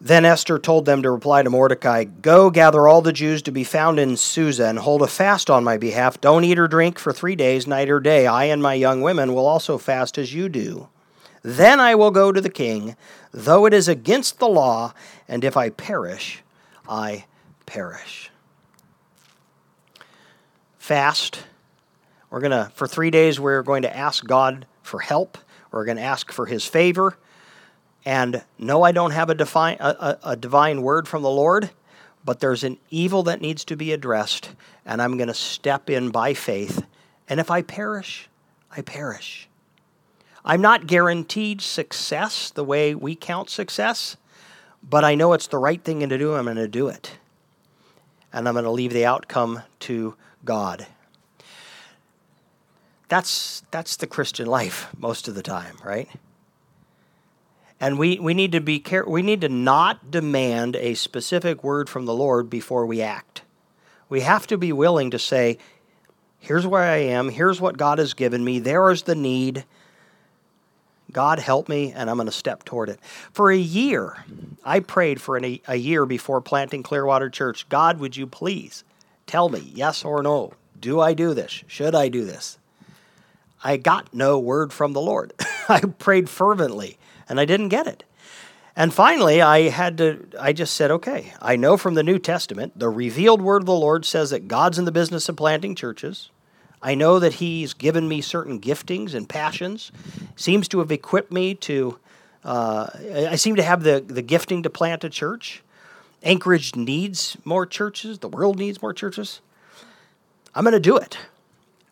Then 0.00 0.24
Esther 0.24 0.58
told 0.58 0.86
them 0.86 1.02
to 1.02 1.10
reply 1.10 1.42
to 1.42 1.50
Mordecai 1.50 2.04
Go 2.04 2.48
gather 2.48 2.88
all 2.88 3.02
the 3.02 3.12
Jews 3.12 3.42
to 3.42 3.50
be 3.50 3.64
found 3.64 4.00
in 4.00 4.16
Susa 4.16 4.66
and 4.66 4.78
hold 4.78 5.02
a 5.02 5.06
fast 5.06 5.50
on 5.50 5.62
my 5.62 5.76
behalf. 5.76 6.20
Don't 6.20 6.44
eat 6.44 6.58
or 6.58 6.68
drink 6.68 6.98
for 6.98 7.12
three 7.12 7.36
days, 7.36 7.66
night 7.66 7.90
or 7.90 8.00
day. 8.00 8.26
I 8.26 8.44
and 8.44 8.62
my 8.62 8.74
young 8.74 9.02
women 9.02 9.34
will 9.34 9.46
also 9.46 9.76
fast 9.76 10.16
as 10.16 10.32
you 10.32 10.48
do. 10.48 10.88
Then 11.42 11.80
I 11.80 11.94
will 11.94 12.10
go 12.10 12.32
to 12.32 12.40
the 12.40 12.50
king, 12.50 12.96
though 13.30 13.66
it 13.66 13.74
is 13.74 13.88
against 13.88 14.38
the 14.38 14.48
law, 14.48 14.94
and 15.28 15.44
if 15.44 15.56
I 15.56 15.70
perish, 15.70 16.42
I 16.88 17.26
perish. 17.66 18.30
Fast. 20.78 21.44
We're 22.30 22.40
going 22.40 22.50
to, 22.52 22.70
for 22.74 22.86
three 22.86 23.10
days, 23.10 23.40
we're 23.40 23.62
going 23.62 23.82
to 23.82 23.96
ask 23.96 24.24
God 24.24 24.66
for 24.82 25.00
help. 25.00 25.36
We're 25.72 25.84
going 25.84 25.96
to 25.96 26.02
ask 26.02 26.30
for 26.30 26.46
his 26.46 26.64
favor. 26.64 27.16
And 28.04 28.42
no, 28.58 28.82
I 28.82 28.92
don't 28.92 29.10
have 29.10 29.28
a 29.28 29.34
divine, 29.34 29.76
a, 29.78 30.18
a, 30.22 30.36
divine 30.36 30.82
word 30.82 31.06
from 31.06 31.22
the 31.22 31.30
Lord, 31.30 31.70
but 32.24 32.40
there's 32.40 32.64
an 32.64 32.78
evil 32.90 33.22
that 33.24 33.40
needs 33.40 33.64
to 33.66 33.76
be 33.76 33.92
addressed, 33.92 34.50
and 34.86 35.02
I'm 35.02 35.16
going 35.16 35.28
to 35.28 35.34
step 35.34 35.90
in 35.90 36.10
by 36.10 36.32
faith. 36.32 36.84
And 37.28 37.40
if 37.40 37.50
I 37.50 37.62
perish, 37.62 38.28
I 38.74 38.80
perish. 38.80 39.48
I'm 40.44 40.62
not 40.62 40.86
guaranteed 40.86 41.60
success 41.60 42.50
the 42.50 42.64
way 42.64 42.94
we 42.94 43.14
count 43.14 43.50
success, 43.50 44.16
but 44.82 45.04
I 45.04 45.14
know 45.14 45.34
it's 45.34 45.48
the 45.48 45.58
right 45.58 45.82
thing 45.82 46.00
to 46.08 46.18
do. 46.18 46.34
I'm 46.34 46.44
going 46.44 46.56
to 46.56 46.68
do 46.68 46.88
it. 46.88 47.18
And 48.32 48.48
I'm 48.48 48.54
going 48.54 48.64
to 48.64 48.70
leave 48.70 48.92
the 48.92 49.04
outcome 49.04 49.62
to 49.80 50.14
God. 50.44 50.86
That's, 53.08 53.64
that's 53.70 53.96
the 53.96 54.06
Christian 54.06 54.46
life 54.46 54.88
most 54.96 55.28
of 55.28 55.34
the 55.34 55.42
time, 55.42 55.76
right? 55.84 56.08
And 57.80 57.98
we, 57.98 58.18
we 58.18 58.34
need 58.34 58.52
to 58.52 58.60
be 58.60 58.78
care- 58.78 59.08
we 59.08 59.22
need 59.22 59.40
to 59.40 59.48
not 59.48 60.10
demand 60.10 60.76
a 60.76 60.94
specific 60.94 61.64
word 61.64 61.88
from 61.88 62.04
the 62.04 62.14
Lord 62.14 62.50
before 62.50 62.84
we 62.84 63.00
act. 63.00 63.42
We 64.10 64.20
have 64.20 64.46
to 64.48 64.58
be 64.58 64.72
willing 64.72 65.10
to 65.12 65.18
say, 65.18 65.56
here's 66.38 66.66
where 66.66 66.82
I 66.82 66.96
am, 66.96 67.30
here's 67.30 67.60
what 67.60 67.78
God 67.78 67.98
has 67.98 68.12
given 68.12 68.44
me, 68.44 68.58
there 68.58 68.90
is 68.90 69.02
the 69.04 69.14
need. 69.14 69.64
God 71.10 71.40
help 71.40 71.68
me, 71.68 71.92
and 71.92 72.08
I'm 72.08 72.16
going 72.18 72.26
to 72.26 72.32
step 72.32 72.64
toward 72.64 72.88
it. 72.88 73.00
For 73.32 73.50
a 73.50 73.56
year, 73.56 74.24
I 74.64 74.78
prayed 74.78 75.20
for 75.20 75.36
an, 75.36 75.58
a 75.66 75.74
year 75.74 76.06
before 76.06 76.40
planting 76.40 76.84
Clearwater 76.84 77.28
Church 77.28 77.68
God, 77.68 77.98
would 77.98 78.16
you 78.16 78.28
please 78.28 78.84
tell 79.26 79.48
me 79.48 79.72
yes 79.74 80.04
or 80.04 80.22
no? 80.22 80.52
Do 80.78 81.00
I 81.00 81.14
do 81.14 81.34
this? 81.34 81.64
Should 81.66 81.96
I 81.96 82.08
do 82.08 82.24
this? 82.24 82.58
I 83.64 83.76
got 83.76 84.14
no 84.14 84.38
word 84.38 84.72
from 84.72 84.92
the 84.92 85.00
Lord. 85.00 85.32
I 85.68 85.80
prayed 85.80 86.30
fervently 86.30 86.96
and 87.30 87.40
I 87.40 87.46
didn't 87.46 87.68
get 87.68 87.86
it. 87.86 88.04
And 88.76 88.92
finally, 88.92 89.40
I 89.40 89.68
had 89.68 89.96
to, 89.98 90.26
I 90.38 90.52
just 90.52 90.74
said, 90.74 90.90
okay, 90.90 91.32
I 91.40 91.56
know 91.56 91.76
from 91.76 91.94
the 91.94 92.02
New 92.02 92.18
Testament, 92.18 92.78
the 92.78 92.88
revealed 92.88 93.40
word 93.40 93.62
of 93.62 93.66
the 93.66 93.72
Lord 93.72 94.04
says 94.04 94.30
that 94.30 94.48
God's 94.48 94.78
in 94.78 94.84
the 94.84 94.92
business 94.92 95.28
of 95.28 95.36
planting 95.36 95.74
churches. 95.74 96.30
I 96.82 96.94
know 96.94 97.18
that 97.18 97.34
He's 97.34 97.72
given 97.72 98.08
me 98.08 98.20
certain 98.20 98.60
giftings 98.60 99.14
and 99.14 99.28
passions, 99.28 99.92
seems 100.34 100.66
to 100.68 100.80
have 100.80 100.90
equipped 100.90 101.32
me 101.32 101.54
to, 101.56 101.98
uh, 102.44 102.88
I 103.28 103.36
seem 103.36 103.56
to 103.56 103.62
have 103.62 103.82
the, 103.82 104.04
the 104.06 104.22
gifting 104.22 104.62
to 104.62 104.70
plant 104.70 105.04
a 105.04 105.10
church. 105.10 105.62
Anchorage 106.22 106.74
needs 106.74 107.36
more 107.44 107.66
churches, 107.66 108.18
the 108.18 108.28
world 108.28 108.58
needs 108.58 108.82
more 108.82 108.92
churches. 108.92 109.40
I'm 110.54 110.64
going 110.64 110.72
to 110.72 110.80
do 110.80 110.96
it. 110.96 111.16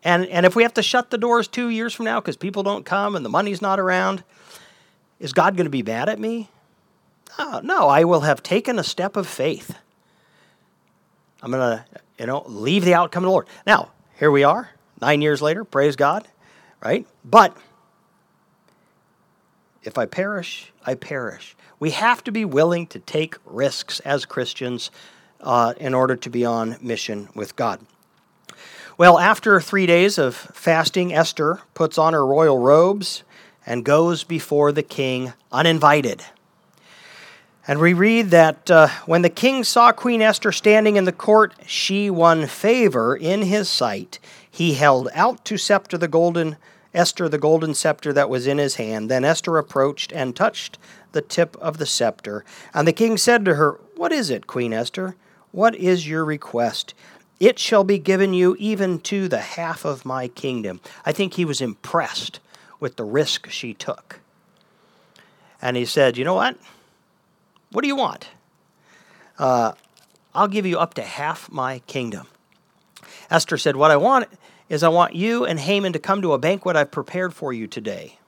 And, 0.03 0.25
and 0.27 0.45
if 0.45 0.55
we 0.55 0.63
have 0.63 0.73
to 0.75 0.83
shut 0.83 1.11
the 1.11 1.17
doors 1.17 1.47
two 1.47 1.69
years 1.69 1.93
from 1.93 2.05
now 2.05 2.19
because 2.19 2.37
people 2.37 2.63
don't 2.63 2.85
come 2.85 3.15
and 3.15 3.23
the 3.23 3.29
money's 3.29 3.61
not 3.61 3.79
around, 3.79 4.23
is 5.19 5.33
God 5.33 5.55
going 5.55 5.65
to 5.65 5.71
be 5.71 5.83
mad 5.83 6.09
at 6.09 6.19
me? 6.19 6.49
No, 7.37 7.59
no, 7.59 7.87
I 7.87 8.03
will 8.03 8.21
have 8.21 8.41
taken 8.41 8.79
a 8.79 8.83
step 8.83 9.15
of 9.15 9.27
faith. 9.27 9.77
I'm 11.41 11.51
going 11.51 11.77
to, 11.77 11.85
you 12.17 12.25
know, 12.25 12.43
leave 12.47 12.83
the 12.83 12.93
outcome 12.93 13.23
of 13.23 13.27
the 13.27 13.31
Lord. 13.31 13.47
Now, 13.65 13.91
here 14.17 14.31
we 14.31 14.43
are, 14.43 14.71
nine 15.01 15.21
years 15.21 15.41
later, 15.41 15.63
praise 15.63 15.95
God, 15.95 16.27
right? 16.83 17.05
But 17.23 17.55
if 19.83 19.97
I 19.97 20.05
perish, 20.05 20.71
I 20.85 20.95
perish. 20.95 21.55
We 21.79 21.91
have 21.91 22.23
to 22.25 22.31
be 22.31 22.43
willing 22.43 22.87
to 22.87 22.99
take 22.99 23.37
risks 23.45 24.01
as 24.01 24.25
Christians 24.25 24.91
uh, 25.39 25.73
in 25.77 25.93
order 25.93 26.17
to 26.17 26.29
be 26.29 26.43
on 26.43 26.77
mission 26.81 27.29
with 27.33 27.55
God. 27.55 27.79
Well, 28.97 29.17
after 29.17 29.61
three 29.61 29.85
days 29.85 30.17
of 30.17 30.35
fasting, 30.35 31.13
Esther 31.13 31.61
puts 31.73 31.97
on 31.97 32.11
her 32.11 32.25
royal 32.25 32.59
robes 32.59 33.23
and 33.65 33.85
goes 33.85 34.23
before 34.23 34.71
the 34.71 34.83
king 34.83 35.33
uninvited. 35.51 36.23
And 37.67 37.79
we 37.79 37.93
read 37.93 38.31
that 38.31 38.71
uh, 38.71 38.87
when 39.05 39.21
the 39.21 39.29
king 39.29 39.63
saw 39.63 39.91
Queen 39.91 40.21
Esther 40.21 40.51
standing 40.51 40.95
in 40.95 41.05
the 41.05 41.11
court, 41.11 41.53
she 41.67 42.09
won 42.09 42.47
favor 42.47 43.15
in 43.15 43.43
his 43.43 43.69
sight. 43.69 44.17
He 44.49 44.73
held 44.73 45.07
out 45.13 45.45
to 45.45 45.57
scepter 45.57 45.97
the 45.97 46.07
golden 46.07 46.57
Esther 46.93 47.29
the 47.29 47.37
golden 47.37 47.75
scepter 47.75 48.11
that 48.13 48.29
was 48.29 48.47
in 48.47 48.57
his 48.57 48.75
hand. 48.75 49.09
Then 49.09 49.23
Esther 49.23 49.57
approached 49.57 50.11
and 50.11 50.35
touched 50.35 50.79
the 51.11 51.21
tip 51.21 51.55
of 51.57 51.77
the 51.77 51.85
scepter. 51.85 52.43
And 52.73 52.87
the 52.87 52.93
king 52.93 53.17
said 53.17 53.45
to 53.45 53.55
her, 53.55 53.79
What 53.95 54.11
is 54.11 54.29
it, 54.29 54.47
Queen 54.47 54.73
Esther? 54.73 55.15
What 55.51 55.75
is 55.75 56.07
your 56.07 56.25
request? 56.25 56.93
It 57.39 57.59
shall 57.59 57.83
be 57.83 57.99
given 57.99 58.33
you 58.33 58.55
even 58.59 58.99
to 59.01 59.27
the 59.27 59.39
half 59.39 59.85
of 59.85 60.05
my 60.05 60.27
kingdom. 60.27 60.81
I 61.05 61.11
think 61.11 61.35
he 61.35 61.45
was 61.45 61.61
impressed 61.61 62.39
with 62.79 62.95
the 62.95 63.03
risk 63.03 63.49
she 63.49 63.73
took. 63.73 64.19
And 65.61 65.75
he 65.75 65.85
said, 65.85 66.17
You 66.17 66.23
know 66.25 66.35
what? 66.35 66.57
What 67.71 67.81
do 67.81 67.87
you 67.87 67.95
want? 67.95 68.29
Uh, 69.37 69.73
I'll 70.33 70.47
give 70.47 70.65
you 70.65 70.77
up 70.79 70.93
to 70.95 71.01
half 71.01 71.51
my 71.51 71.79
kingdom. 71.79 72.27
Esther 73.29 73.57
said, 73.57 73.75
What 73.75 73.91
I 73.91 73.97
want 73.97 74.27
is 74.69 74.83
I 74.83 74.89
want 74.89 75.15
you 75.15 75.45
and 75.45 75.59
Haman 75.59 75.93
to 75.93 75.99
come 75.99 76.21
to 76.21 76.33
a 76.33 76.37
banquet 76.37 76.75
I've 76.75 76.91
prepared 76.91 77.33
for 77.33 77.51
you 77.51 77.67
today. 77.67 78.19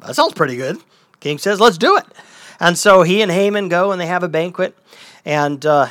That 0.00 0.16
sounds 0.16 0.32
pretty 0.32 0.56
good. 0.56 0.78
King 1.20 1.38
says, 1.38 1.60
Let's 1.60 1.78
do 1.78 1.96
it. 1.96 2.06
And 2.62 2.78
so 2.78 3.02
he 3.02 3.22
and 3.22 3.30
Haman 3.30 3.68
go 3.68 3.90
and 3.90 4.00
they 4.00 4.06
have 4.06 4.22
a 4.22 4.28
banquet. 4.28 4.78
And 5.24 5.66
uh, 5.66 5.88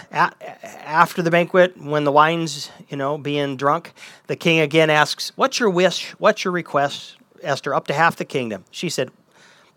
after 0.63 1.21
the 1.21 1.29
banquet, 1.29 1.75
when 1.77 2.05
the 2.05 2.13
wine's 2.13 2.71
you 2.88 2.95
know 2.95 3.17
being 3.17 3.57
drunk, 3.57 3.91
the 4.27 4.38
king 4.38 4.62
again 4.62 4.89
asks, 4.89 5.34
"What's 5.36 5.60
your 5.60 5.69
wish? 5.69 6.12
What's 6.12 6.45
your 6.45 6.53
request, 6.53 7.17
Esther? 7.41 7.73
Up 7.73 7.88
to 7.88 7.93
half 7.93 8.15
the 8.15 8.23
kingdom." 8.23 8.63
She 8.71 8.89
said, 8.89 9.12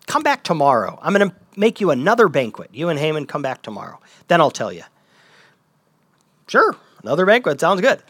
"Come 0.06 0.22
back 0.22 0.44
tomorrow. 0.44 0.96
I'm 1.02 1.12
going 1.12 1.28
to 1.28 1.36
make 1.56 1.80
you 1.80 1.90
another 1.90 2.28
banquet. 2.28 2.70
You 2.72 2.88
and 2.88 2.98
Haman 2.98 3.26
come 3.26 3.42
back 3.42 3.62
tomorrow. 3.62 3.98
Then 4.28 4.40
I'll 4.40 4.52
tell 4.52 4.72
you." 4.72 4.84
Sure, 6.46 6.76
another 7.02 7.26
banquet 7.26 7.58
sounds 7.58 7.80
good. 7.80 8.02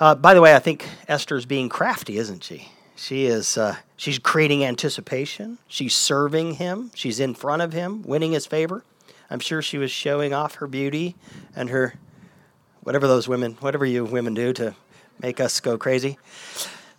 Uh, 0.00 0.14
by 0.14 0.32
the 0.32 0.40
way, 0.40 0.54
I 0.54 0.58
think 0.58 0.88
Esther's 1.06 1.44
being 1.44 1.68
crafty, 1.68 2.16
isn't 2.16 2.44
she? 2.44 2.70
She 2.96 3.26
is. 3.26 3.58
Uh, 3.58 3.76
she's 3.96 4.18
creating 4.18 4.64
anticipation. 4.64 5.58
She's 5.68 5.94
serving 5.94 6.54
him. 6.54 6.90
She's 6.94 7.20
in 7.20 7.34
front 7.34 7.62
of 7.62 7.72
him, 7.72 8.02
winning 8.02 8.32
his 8.32 8.46
favor. 8.46 8.84
I'm 9.30 9.40
sure 9.40 9.60
she 9.60 9.78
was 9.78 9.90
showing 9.90 10.32
off 10.32 10.56
her 10.56 10.66
beauty 10.66 11.14
and 11.54 11.70
her 11.70 11.94
whatever 12.82 13.06
those 13.06 13.28
women, 13.28 13.56
whatever 13.60 13.84
you 13.84 14.04
women 14.04 14.32
do 14.34 14.52
to 14.54 14.74
make 15.20 15.40
us 15.40 15.60
go 15.60 15.76
crazy. 15.76 16.18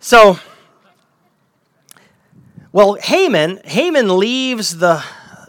So, 0.00 0.38
well, 2.72 2.94
Haman, 2.94 3.60
Haman 3.64 4.18
leaves 4.18 4.78
the 4.78 5.02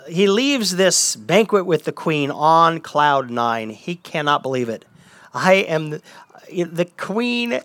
he 0.08 0.28
leaves 0.28 0.76
this 0.76 1.16
banquet 1.16 1.68
with 1.68 1.84
the 1.84 1.92
queen 1.92 2.32
on 2.32 2.80
cloud 2.80 3.30
nine. 3.30 3.70
He 3.70 3.96
cannot 3.96 4.42
believe 4.42 4.68
it. 4.68 4.86
I 5.34 5.54
am 5.56 5.92
the, 5.92 6.02
the 6.50 6.86
queen 6.98 7.62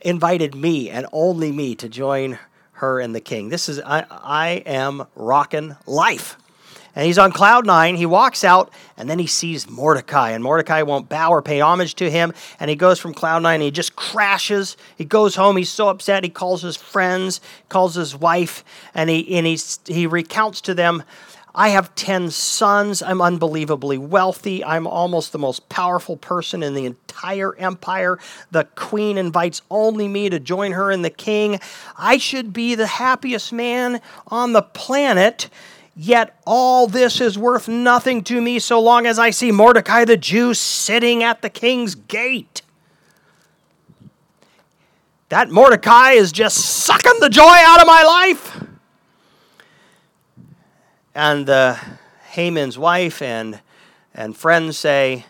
invited 0.00 0.54
me 0.54 0.90
and 0.90 1.06
only 1.12 1.52
me 1.52 1.74
to 1.76 1.88
join 1.88 2.38
her 2.72 3.00
and 3.00 3.14
the 3.14 3.20
king. 3.20 3.48
This 3.48 3.68
is 3.68 3.80
I 3.80 4.04
I 4.10 4.62
am 4.66 5.06
rocking 5.14 5.76
life 5.86 6.36
and 6.98 7.06
he's 7.06 7.16
on 7.16 7.30
cloud 7.30 7.64
nine. 7.64 7.94
He 7.94 8.06
walks 8.06 8.42
out, 8.42 8.72
and 8.96 9.08
then 9.08 9.20
he 9.20 9.28
sees 9.28 9.70
Mordecai, 9.70 10.30
and 10.30 10.42
Mordecai 10.42 10.82
won't 10.82 11.08
bow 11.08 11.30
or 11.30 11.40
pay 11.40 11.60
homage 11.60 11.94
to 11.94 12.10
him. 12.10 12.32
And 12.58 12.68
he 12.68 12.74
goes 12.74 12.98
from 12.98 13.14
cloud 13.14 13.44
nine, 13.44 13.54
and 13.54 13.62
he 13.62 13.70
just 13.70 13.94
crashes. 13.94 14.76
He 14.96 15.04
goes 15.04 15.36
home. 15.36 15.56
He's 15.56 15.70
so 15.70 15.90
upset. 15.90 16.24
He 16.24 16.30
calls 16.30 16.60
his 16.60 16.76
friends, 16.76 17.40
calls 17.68 17.94
his 17.94 18.16
wife, 18.16 18.64
and 18.94 19.08
he 19.08 19.36
and 19.36 19.46
he 19.46 19.56
he 19.86 20.08
recounts 20.08 20.60
to 20.62 20.74
them. 20.74 21.04
I 21.58 21.70
have 21.70 21.92
10 21.96 22.30
sons. 22.30 23.02
I'm 23.02 23.20
unbelievably 23.20 23.98
wealthy. 23.98 24.64
I'm 24.64 24.86
almost 24.86 25.32
the 25.32 25.40
most 25.40 25.68
powerful 25.68 26.16
person 26.16 26.62
in 26.62 26.74
the 26.74 26.86
entire 26.86 27.56
empire. 27.56 28.20
The 28.52 28.62
queen 28.76 29.18
invites 29.18 29.62
only 29.68 30.06
me 30.06 30.30
to 30.30 30.38
join 30.38 30.70
her 30.70 30.92
and 30.92 31.04
the 31.04 31.10
king. 31.10 31.58
I 31.96 32.16
should 32.16 32.52
be 32.52 32.76
the 32.76 32.86
happiest 32.86 33.52
man 33.52 34.00
on 34.28 34.52
the 34.52 34.62
planet. 34.62 35.50
Yet 35.96 36.38
all 36.46 36.86
this 36.86 37.20
is 37.20 37.36
worth 37.36 37.66
nothing 37.66 38.22
to 38.24 38.40
me 38.40 38.60
so 38.60 38.78
long 38.78 39.04
as 39.04 39.18
I 39.18 39.30
see 39.30 39.50
Mordecai 39.50 40.04
the 40.04 40.16
Jew 40.16 40.54
sitting 40.54 41.24
at 41.24 41.42
the 41.42 41.50
king's 41.50 41.96
gate. 41.96 42.62
That 45.28 45.50
Mordecai 45.50 46.12
is 46.12 46.30
just 46.30 46.56
sucking 46.56 47.18
the 47.18 47.28
joy 47.28 47.42
out 47.42 47.80
of 47.80 47.88
my 47.88 48.04
life. 48.04 48.67
And 51.18 51.50
uh, 51.50 51.74
Haman's 52.28 52.78
wife 52.78 53.20
and, 53.20 53.58
and 54.14 54.36
friends 54.36 54.78
say, 54.78 55.26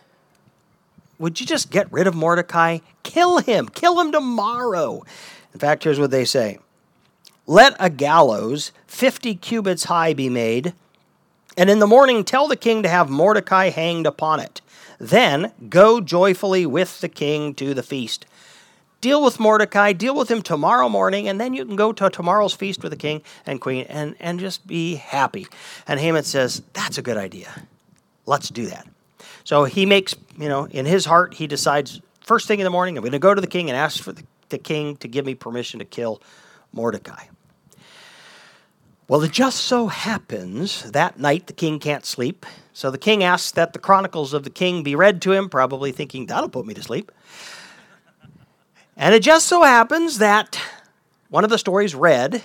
Would 1.18 1.40
you 1.40 1.46
just 1.46 1.70
get 1.70 1.90
rid 1.90 2.06
of 2.06 2.14
Mordecai? 2.14 2.80
Kill 3.04 3.38
him. 3.38 3.70
Kill 3.70 3.98
him 3.98 4.12
tomorrow. 4.12 5.02
In 5.54 5.58
fact, 5.58 5.84
here's 5.84 5.98
what 5.98 6.10
they 6.10 6.26
say 6.26 6.58
let 7.46 7.74
a 7.80 7.88
gallows 7.88 8.70
fifty 8.86 9.34
cubits 9.34 9.84
high 9.84 10.12
be 10.12 10.28
made, 10.28 10.74
and 11.56 11.70
in 11.70 11.78
the 11.78 11.86
morning 11.86 12.22
tell 12.22 12.48
the 12.48 12.54
king 12.54 12.82
to 12.82 12.88
have 12.90 13.08
Mordecai 13.08 13.70
hanged 13.70 14.06
upon 14.06 14.40
it. 14.40 14.60
Then 15.00 15.52
go 15.70 16.02
joyfully 16.02 16.66
with 16.66 17.00
the 17.00 17.08
king 17.08 17.54
to 17.54 17.72
the 17.72 17.82
feast. 17.82 18.26
Deal 19.00 19.22
with 19.22 19.38
Mordecai, 19.38 19.92
deal 19.92 20.16
with 20.16 20.28
him 20.28 20.42
tomorrow 20.42 20.88
morning, 20.88 21.28
and 21.28 21.40
then 21.40 21.54
you 21.54 21.64
can 21.64 21.76
go 21.76 21.92
to 21.92 22.10
tomorrow's 22.10 22.52
feast 22.52 22.82
with 22.82 22.90
the 22.90 22.96
king 22.96 23.22
and 23.46 23.60
queen 23.60 23.86
and, 23.88 24.16
and 24.18 24.40
just 24.40 24.66
be 24.66 24.96
happy. 24.96 25.46
And 25.86 26.00
Haman 26.00 26.24
says, 26.24 26.62
That's 26.72 26.98
a 26.98 27.02
good 27.02 27.16
idea. 27.16 27.48
Let's 28.26 28.48
do 28.48 28.66
that. 28.66 28.88
So 29.44 29.64
he 29.64 29.86
makes, 29.86 30.16
you 30.36 30.48
know, 30.48 30.64
in 30.64 30.84
his 30.84 31.04
heart, 31.04 31.34
he 31.34 31.46
decides 31.46 32.00
first 32.28 32.46
thing 32.46 32.60
in 32.60 32.64
the 32.64 32.70
morning, 32.70 32.98
I'm 32.98 33.02
going 33.02 33.12
to 33.12 33.18
go 33.18 33.34
to 33.34 33.40
the 33.40 33.46
king 33.46 33.70
and 33.70 33.76
ask 33.76 34.02
for 34.02 34.12
the, 34.12 34.22
the 34.50 34.58
king 34.58 34.96
to 34.98 35.08
give 35.08 35.24
me 35.24 35.34
permission 35.34 35.78
to 35.78 35.84
kill 35.84 36.20
Mordecai. 36.72 37.24
Well, 39.08 39.22
it 39.22 39.32
just 39.32 39.60
so 39.60 39.86
happens 39.86 40.90
that 40.90 41.18
night 41.18 41.46
the 41.46 41.54
king 41.54 41.78
can't 41.78 42.04
sleep. 42.04 42.44
So 42.74 42.90
the 42.90 42.98
king 42.98 43.24
asks 43.24 43.52
that 43.52 43.72
the 43.72 43.78
chronicles 43.78 44.34
of 44.34 44.44
the 44.44 44.50
king 44.50 44.82
be 44.82 44.94
read 44.94 45.22
to 45.22 45.32
him, 45.32 45.48
probably 45.48 45.92
thinking 45.92 46.26
that'll 46.26 46.50
put 46.50 46.66
me 46.66 46.74
to 46.74 46.82
sleep. 46.82 47.10
And 49.00 49.14
it 49.14 49.22
just 49.22 49.46
so 49.46 49.62
happens 49.62 50.18
that 50.18 50.60
one 51.28 51.44
of 51.44 51.50
the 51.50 51.58
stories 51.58 51.94
read 51.94 52.42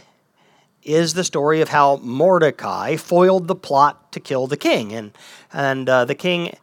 is 0.84 1.16
the 1.16 1.24
story 1.24 1.62
of 1.62 1.70
how 1.70 1.96
Mordecai 1.98 2.96
foiled 2.96 3.48
the 3.48 3.56
plot 3.56 4.12
to 4.12 4.20
kill 4.20 4.46
the 4.46 4.56
king. 4.56 4.94
And, 4.94 5.18
and 5.52 5.90
uh, 5.90 6.06
the 6.06 6.14
king, 6.14 6.56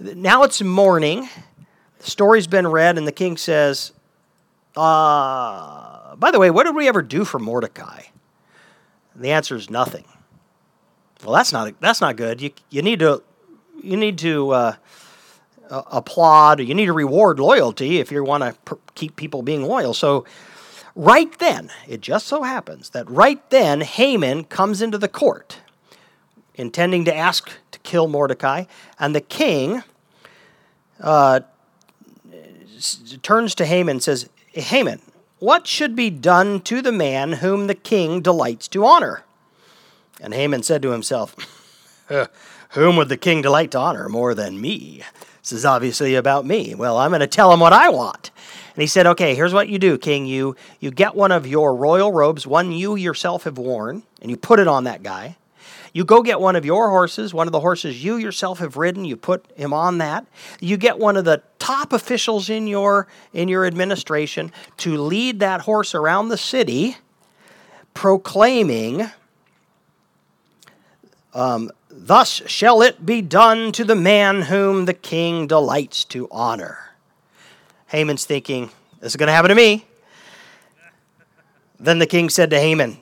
now 0.00 0.42
it's 0.42 0.60
morning, 0.60 1.28
the 2.00 2.10
story's 2.10 2.48
been 2.48 2.66
read, 2.66 2.98
and 2.98 3.06
the 3.06 3.12
king 3.12 3.36
says, 3.36 3.92
uh, 4.76 6.16
By 6.16 6.32
the 6.32 6.40
way, 6.40 6.50
what 6.50 6.64
did 6.66 6.74
we 6.74 6.88
ever 6.88 7.00
do 7.00 7.24
for 7.24 7.38
Mordecai? 7.38 8.02
And 9.14 9.22
the 9.22 9.30
answer 9.30 9.54
is 9.54 9.70
nothing. 9.70 10.04
Well, 11.22 11.36
that's 11.36 11.52
not, 11.52 11.80
that's 11.80 12.00
not 12.00 12.16
good. 12.16 12.40
You, 12.40 12.50
you 12.70 12.82
need 12.82 12.98
to, 12.98 13.22
you 13.84 13.96
need 13.96 14.18
to 14.18 14.50
uh, 14.50 14.76
applaud, 15.70 16.60
you 16.60 16.74
need 16.74 16.86
to 16.86 16.92
reward 16.92 17.38
loyalty 17.38 17.98
if 17.98 18.10
you 18.10 18.22
want 18.24 18.42
to 18.42 18.78
keep 18.94 19.16
people 19.16 19.42
being 19.42 19.62
loyal. 19.62 19.94
So, 19.94 20.24
right 20.94 21.36
then, 21.38 21.70
it 21.86 22.00
just 22.00 22.26
so 22.26 22.42
happens 22.42 22.90
that 22.90 23.08
right 23.10 23.48
then, 23.50 23.80
Haman 23.80 24.44
comes 24.44 24.82
into 24.82 24.98
the 24.98 25.08
court 25.08 25.60
intending 26.54 27.04
to 27.04 27.14
ask 27.14 27.50
to 27.70 27.78
kill 27.80 28.08
Mordecai, 28.08 28.64
and 28.98 29.14
the 29.14 29.20
king 29.20 29.82
uh, 31.00 31.40
turns 33.22 33.54
to 33.54 33.64
Haman 33.64 33.96
and 33.96 34.02
says, 34.02 34.28
Haman, 34.52 35.00
what 35.38 35.66
should 35.66 35.94
be 35.94 36.10
done 36.10 36.60
to 36.62 36.82
the 36.82 36.92
man 36.92 37.34
whom 37.34 37.68
the 37.68 37.74
king 37.74 38.20
delights 38.20 38.66
to 38.68 38.84
honor? 38.84 39.22
And 40.20 40.34
Haman 40.34 40.64
said 40.64 40.82
to 40.82 40.90
himself, 40.90 41.36
Whom 42.70 42.96
would 42.96 43.08
the 43.08 43.16
king 43.16 43.40
delight 43.40 43.70
to 43.70 43.78
honor 43.78 44.08
more 44.08 44.34
than 44.34 44.60
me? 44.60 45.02
This 45.48 45.60
is 45.60 45.64
obviously 45.64 46.14
about 46.14 46.44
me. 46.44 46.74
Well, 46.74 46.98
I'm 46.98 47.10
going 47.10 47.20
to 47.20 47.26
tell 47.26 47.50
him 47.50 47.60
what 47.60 47.72
I 47.72 47.88
want. 47.88 48.32
And 48.74 48.82
he 48.82 48.86
said, 48.86 49.06
Okay, 49.06 49.34
here's 49.34 49.54
what 49.54 49.70
you 49.70 49.78
do, 49.78 49.96
King. 49.96 50.26
You, 50.26 50.56
you 50.78 50.90
get 50.90 51.14
one 51.14 51.32
of 51.32 51.46
your 51.46 51.74
royal 51.74 52.12
robes, 52.12 52.46
one 52.46 52.70
you 52.70 52.96
yourself 52.96 53.44
have 53.44 53.56
worn, 53.56 54.02
and 54.20 54.30
you 54.30 54.36
put 54.36 54.60
it 54.60 54.68
on 54.68 54.84
that 54.84 55.02
guy. 55.02 55.38
You 55.94 56.04
go 56.04 56.22
get 56.22 56.38
one 56.38 56.54
of 56.54 56.66
your 56.66 56.90
horses, 56.90 57.32
one 57.32 57.48
of 57.48 57.52
the 57.52 57.60
horses 57.60 58.04
you 58.04 58.16
yourself 58.16 58.58
have 58.58 58.76
ridden, 58.76 59.06
you 59.06 59.16
put 59.16 59.50
him 59.56 59.72
on 59.72 59.96
that. 59.98 60.26
You 60.60 60.76
get 60.76 60.98
one 60.98 61.16
of 61.16 61.24
the 61.24 61.42
top 61.58 61.94
officials 61.94 62.50
in 62.50 62.66
your 62.66 63.08
in 63.32 63.48
your 63.48 63.64
administration 63.64 64.52
to 64.76 64.98
lead 64.98 65.40
that 65.40 65.62
horse 65.62 65.94
around 65.94 66.28
the 66.28 66.36
city 66.36 66.98
proclaiming 67.94 69.08
um, 71.32 71.70
Thus 71.90 72.42
shall 72.46 72.82
it 72.82 73.04
be 73.04 73.22
done 73.22 73.72
to 73.72 73.84
the 73.84 73.94
man 73.94 74.42
whom 74.42 74.84
the 74.84 74.94
king 74.94 75.46
delights 75.46 76.04
to 76.06 76.28
honor. 76.30 76.78
Haman's 77.88 78.24
thinking, 78.24 78.70
This 79.00 79.12
is 79.12 79.16
going 79.16 79.28
to 79.28 79.32
happen 79.32 79.48
to 79.48 79.54
me. 79.54 79.86
Then 81.80 81.98
the 81.98 82.06
king 82.06 82.28
said 82.28 82.50
to 82.50 82.60
Haman, 82.60 82.98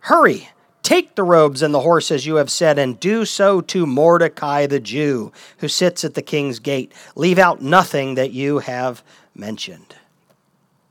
Hurry, 0.00 0.50
take 0.82 1.14
the 1.14 1.22
robes 1.22 1.62
and 1.62 1.72
the 1.72 1.80
horse 1.80 2.10
as 2.10 2.26
you 2.26 2.36
have 2.36 2.50
said, 2.50 2.78
and 2.78 3.00
do 3.00 3.24
so 3.24 3.60
to 3.62 3.86
Mordecai 3.86 4.66
the 4.66 4.80
Jew, 4.80 5.32
who 5.58 5.68
sits 5.68 6.04
at 6.04 6.14
the 6.14 6.22
king's 6.22 6.58
gate. 6.58 6.92
Leave 7.14 7.38
out 7.38 7.62
nothing 7.62 8.16
that 8.16 8.32
you 8.32 8.58
have 8.58 9.02
mentioned. 9.34 9.96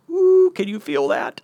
Ooh, 0.10 0.52
can 0.56 0.68
you 0.68 0.80
feel 0.80 1.08
that? 1.10 1.42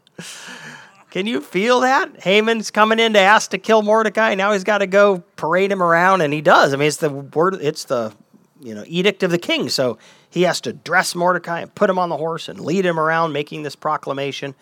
Can 1.12 1.28
you 1.28 1.42
feel 1.42 1.82
that? 1.82 2.24
Haman's 2.24 2.72
coming 2.72 2.98
in 2.98 3.14
to 3.14 3.20
ask 3.20 3.52
to 3.52 3.58
kill 3.58 3.82
Mordecai. 3.82 4.34
Now 4.34 4.54
he's 4.54 4.64
got 4.64 4.78
to 4.78 4.88
go 4.88 5.20
parade 5.36 5.70
him 5.70 5.84
around, 5.84 6.22
and 6.22 6.34
he 6.34 6.40
does. 6.40 6.74
I 6.74 6.78
mean, 6.78 6.88
it's 6.88 6.98
the 6.98 7.10
word, 7.10 7.56
it's 7.56 7.84
the 7.84 8.14
you 8.62 8.74
know 8.74 8.86
edict 8.88 9.22
of 9.22 9.30
the 9.30 9.38
king. 9.38 9.68
So 9.68 9.98
he 10.30 10.44
has 10.44 10.62
to 10.62 10.72
dress 10.72 11.14
Mordecai 11.14 11.60
and 11.60 11.76
put 11.76 11.90
him 11.90 12.00
on 12.00 12.08
the 12.08 12.16
horse 12.16 12.48
and 12.48 12.62
lead 12.62 12.86
him 12.86 12.98
around, 12.98 13.34
making 13.34 13.64
this 13.64 13.76
proclamation. 13.76 14.56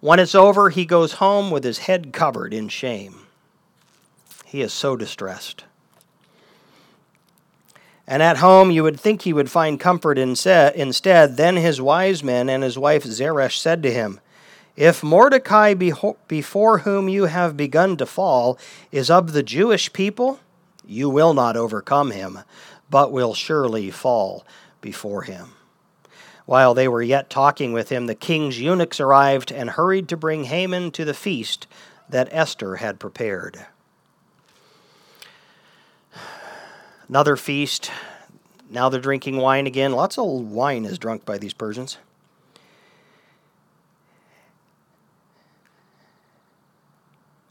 When 0.00 0.18
it's 0.18 0.34
over, 0.34 0.68
he 0.68 0.84
goes 0.84 1.14
home 1.14 1.50
with 1.50 1.64
his 1.64 1.78
head 1.78 2.12
covered 2.12 2.52
in 2.52 2.68
shame. 2.68 3.26
He 4.44 4.60
is 4.60 4.74
so 4.74 4.96
distressed. 4.96 5.64
And 8.06 8.22
at 8.22 8.36
home, 8.36 8.70
you 8.70 8.82
would 8.82 9.00
think 9.00 9.22
he 9.22 9.32
would 9.32 9.50
find 9.50 9.80
comfort 9.80 10.18
instead. 10.18 11.36
Then 11.36 11.56
his 11.56 11.80
wise 11.80 12.22
men 12.22 12.50
and 12.50 12.62
his 12.62 12.78
wife 12.78 13.04
Zeresh 13.04 13.58
said 13.58 13.82
to 13.82 13.90
him, 13.90 14.20
if 14.76 15.02
Mordecai, 15.02 15.74
before 15.74 16.78
whom 16.78 17.08
you 17.08 17.24
have 17.24 17.56
begun 17.56 17.96
to 17.96 18.06
fall, 18.06 18.58
is 18.92 19.10
of 19.10 19.32
the 19.32 19.42
Jewish 19.42 19.92
people, 19.92 20.38
you 20.84 21.08
will 21.08 21.32
not 21.32 21.56
overcome 21.56 22.10
him, 22.10 22.40
but 22.90 23.10
will 23.10 23.32
surely 23.32 23.90
fall 23.90 24.44
before 24.82 25.22
him. 25.22 25.52
While 26.44 26.74
they 26.74 26.86
were 26.86 27.02
yet 27.02 27.28
talking 27.28 27.72
with 27.72 27.88
him, 27.88 28.06
the 28.06 28.14
king's 28.14 28.60
eunuchs 28.60 29.00
arrived 29.00 29.50
and 29.50 29.70
hurried 29.70 30.08
to 30.10 30.16
bring 30.16 30.44
Haman 30.44 30.92
to 30.92 31.04
the 31.04 31.14
feast 31.14 31.66
that 32.08 32.28
Esther 32.30 32.76
had 32.76 33.00
prepared. 33.00 33.66
Another 37.08 37.36
feast. 37.36 37.90
Now 38.70 38.88
they're 38.88 39.00
drinking 39.00 39.38
wine 39.38 39.66
again. 39.66 39.92
Lots 39.92 40.18
of 40.18 40.24
wine 40.26 40.84
is 40.84 40.98
drunk 40.98 41.24
by 41.24 41.38
these 41.38 41.54
Persians. 41.54 41.98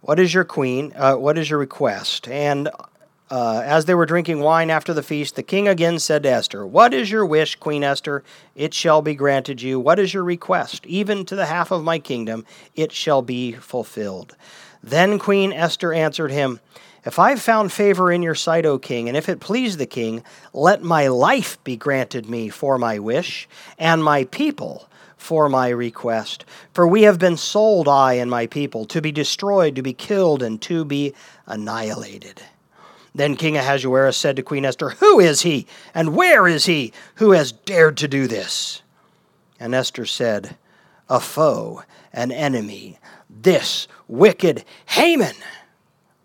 What 0.05 0.19
is 0.19 0.35
your 0.35 0.43
queen? 0.43 0.93
Uh, 0.95 1.15
what 1.15 1.35
is 1.35 1.49
your 1.49 1.57
request? 1.57 2.27
And 2.27 2.69
uh, 3.31 3.61
as 3.65 3.85
they 3.85 3.95
were 3.95 4.05
drinking 4.05 4.39
wine 4.39 4.69
after 4.69 4.93
the 4.93 5.01
feast, 5.01 5.35
the 5.35 5.41
king 5.41 5.67
again 5.67 5.97
said 5.97 6.21
to 6.21 6.29
Esther, 6.29 6.63
What 6.63 6.93
is 6.93 7.09
your 7.09 7.25
wish, 7.25 7.55
Queen 7.55 7.83
Esther? 7.83 8.23
It 8.55 8.75
shall 8.75 9.01
be 9.01 9.15
granted 9.15 9.63
you. 9.63 9.79
What 9.79 9.97
is 9.97 10.13
your 10.13 10.23
request? 10.23 10.85
Even 10.85 11.25
to 11.25 11.35
the 11.35 11.47
half 11.47 11.71
of 11.71 11.83
my 11.83 11.97
kingdom, 11.97 12.45
it 12.75 12.91
shall 12.91 13.23
be 13.23 13.53
fulfilled. 13.53 14.35
Then 14.83 15.17
Queen 15.17 15.51
Esther 15.51 15.91
answered 15.91 16.29
him, 16.29 16.59
If 17.03 17.17
I 17.17 17.31
have 17.31 17.41
found 17.41 17.71
favor 17.71 18.11
in 18.11 18.21
your 18.21 18.35
sight, 18.35 18.67
O 18.67 18.77
king, 18.77 19.07
and 19.07 19.17
if 19.17 19.27
it 19.27 19.39
please 19.39 19.77
the 19.77 19.87
king, 19.87 20.23
let 20.53 20.83
my 20.83 21.07
life 21.07 21.57
be 21.63 21.75
granted 21.75 22.29
me 22.29 22.49
for 22.49 22.77
my 22.77 22.99
wish, 22.99 23.49
and 23.79 24.03
my 24.03 24.25
people 24.25 24.87
for 25.25 25.49
my 25.49 25.69
request. 25.69 26.45
For 26.71 26.87
we 26.87 27.01
have 27.01 27.17
been 27.17 27.35
sold, 27.35 27.87
I 27.87 28.13
and 28.13 28.29
my 28.29 28.45
people, 28.45 28.85
to 28.85 29.01
be 29.01 29.11
destroyed, 29.11 29.75
to 29.75 29.81
be 29.81 29.91
killed, 29.91 30.43
and 30.43 30.61
to 30.61 30.85
be 30.85 31.15
annihilated. 31.47 32.43
Then 33.15 33.35
King 33.35 33.57
Ahasuerus 33.57 34.15
said 34.15 34.35
to 34.35 34.43
Queen 34.43 34.65
Esther, 34.65 34.91
Who 34.91 35.19
is 35.19 35.41
he, 35.41 35.65
and 35.95 36.15
where 36.15 36.47
is 36.47 36.67
he 36.67 36.93
who 37.15 37.31
has 37.31 37.51
dared 37.51 37.97
to 37.97 38.07
do 38.07 38.27
this? 38.27 38.83
And 39.59 39.73
Esther 39.73 40.05
said, 40.05 40.57
A 41.09 41.19
foe, 41.19 41.81
an 42.13 42.31
enemy, 42.31 42.99
this 43.27 43.87
wicked 44.07 44.63
Haman. 44.85 45.35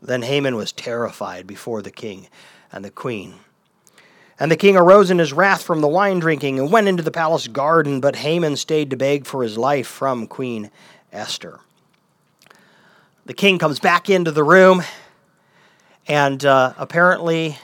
Then 0.02 0.22
Haman 0.22 0.56
was 0.56 0.72
terrified 0.72 1.46
before 1.46 1.80
the 1.80 1.90
king 1.90 2.28
and 2.70 2.84
the 2.84 2.90
queen. 2.90 3.36
And 4.40 4.50
the 4.50 4.56
king 4.56 4.74
arose 4.74 5.10
in 5.10 5.18
his 5.18 5.34
wrath 5.34 5.62
from 5.62 5.82
the 5.82 5.88
wine 5.88 6.18
drinking 6.18 6.58
and 6.58 6.72
went 6.72 6.88
into 6.88 7.02
the 7.02 7.10
palace 7.10 7.46
garden, 7.46 8.00
but 8.00 8.16
Haman 8.16 8.56
stayed 8.56 8.88
to 8.88 8.96
beg 8.96 9.26
for 9.26 9.42
his 9.42 9.58
life 9.58 9.86
from 9.86 10.26
Queen 10.26 10.70
Esther. 11.12 11.60
The 13.26 13.34
king 13.34 13.58
comes 13.58 13.78
back 13.78 14.08
into 14.08 14.32
the 14.32 14.42
room, 14.42 14.82
and 16.08 16.42
uh, 16.42 16.72
apparently, 16.78 17.58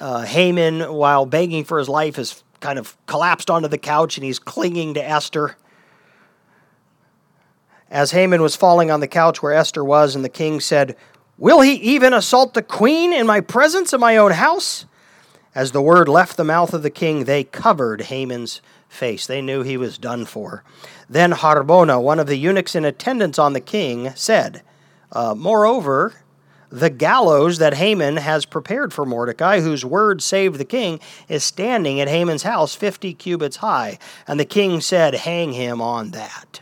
uh, 0.00 0.22
Haman, 0.22 0.92
while 0.92 1.26
begging 1.26 1.62
for 1.62 1.78
his 1.78 1.88
life, 1.88 2.16
has 2.16 2.42
kind 2.58 2.76
of 2.76 2.96
collapsed 3.06 3.48
onto 3.48 3.68
the 3.68 3.78
couch 3.78 4.16
and 4.16 4.24
he's 4.24 4.40
clinging 4.40 4.94
to 4.94 5.08
Esther. 5.08 5.56
As 7.88 8.10
Haman 8.10 8.42
was 8.42 8.56
falling 8.56 8.90
on 8.90 8.98
the 8.98 9.06
couch 9.06 9.44
where 9.44 9.52
Esther 9.52 9.84
was, 9.84 10.16
and 10.16 10.24
the 10.24 10.28
king 10.28 10.58
said, 10.58 10.96
Will 11.38 11.60
he 11.60 11.74
even 11.74 12.12
assault 12.12 12.54
the 12.54 12.62
queen 12.62 13.12
in 13.12 13.28
my 13.28 13.40
presence 13.40 13.92
in 13.92 14.00
my 14.00 14.16
own 14.16 14.32
house? 14.32 14.86
As 15.54 15.70
the 15.70 15.82
word 15.82 16.08
left 16.08 16.36
the 16.36 16.44
mouth 16.44 16.74
of 16.74 16.82
the 16.82 16.90
king, 16.90 17.24
they 17.24 17.44
covered 17.44 18.02
Haman's 18.02 18.60
face. 18.88 19.26
They 19.26 19.40
knew 19.40 19.62
he 19.62 19.76
was 19.76 19.98
done 19.98 20.24
for. 20.24 20.64
Then 21.08 21.32
Harbona, 21.32 22.02
one 22.02 22.18
of 22.18 22.26
the 22.26 22.36
eunuchs 22.36 22.74
in 22.74 22.84
attendance 22.84 23.38
on 23.38 23.52
the 23.52 23.60
king, 23.60 24.12
said, 24.16 24.62
uh, 25.12 25.34
Moreover, 25.36 26.14
the 26.70 26.90
gallows 26.90 27.58
that 27.58 27.74
Haman 27.74 28.16
has 28.16 28.46
prepared 28.46 28.92
for 28.92 29.06
Mordecai, 29.06 29.60
whose 29.60 29.84
word 29.84 30.20
saved 30.20 30.58
the 30.58 30.64
king, 30.64 30.98
is 31.28 31.44
standing 31.44 32.00
at 32.00 32.08
Haman's 32.08 32.42
house 32.42 32.74
fifty 32.74 33.14
cubits 33.14 33.58
high. 33.58 33.98
And 34.26 34.40
the 34.40 34.44
king 34.44 34.80
said, 34.80 35.14
Hang 35.14 35.52
him 35.52 35.80
on 35.80 36.10
that. 36.10 36.60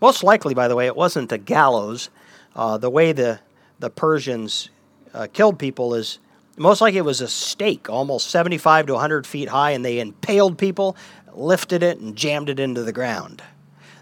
Most 0.00 0.24
likely, 0.24 0.52
by 0.52 0.66
the 0.66 0.74
way, 0.74 0.86
it 0.86 0.96
wasn't 0.96 1.30
a 1.30 1.38
gallows. 1.38 2.10
Uh, 2.56 2.76
the 2.76 2.90
way 2.90 3.12
the, 3.12 3.38
the 3.78 3.88
Persians 3.88 4.68
uh, 5.14 5.28
killed 5.32 5.60
people 5.60 5.94
is 5.94 6.18
Most 6.56 6.80
likely 6.80 6.98
it 6.98 7.04
was 7.04 7.20
a 7.20 7.28
stake, 7.28 7.88
almost 7.88 8.30
75 8.30 8.86
to 8.86 8.92
100 8.92 9.26
feet 9.26 9.48
high, 9.48 9.70
and 9.70 9.84
they 9.84 10.00
impaled 10.00 10.58
people, 10.58 10.96
lifted 11.32 11.82
it, 11.82 11.98
and 11.98 12.14
jammed 12.14 12.50
it 12.50 12.60
into 12.60 12.82
the 12.82 12.92
ground. 12.92 13.42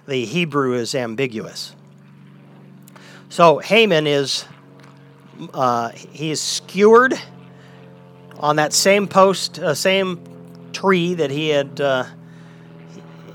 The 0.07 0.25
Hebrew 0.25 0.75
is 0.75 0.95
ambiguous. 0.95 1.75
So 3.29 3.59
Haman 3.59 4.09
is 4.09 4.45
uh, 5.55 5.91
he 5.91 6.31
is 6.31 6.41
skewered 6.41 7.15
on 8.39 8.57
that 8.57 8.73
same 8.73 9.07
post, 9.07 9.59
uh, 9.59 9.75
same 9.75 10.21
tree 10.73 11.15
that 11.15 11.31
he 11.31 11.51
had 11.51 11.81
uh, 11.81 12.05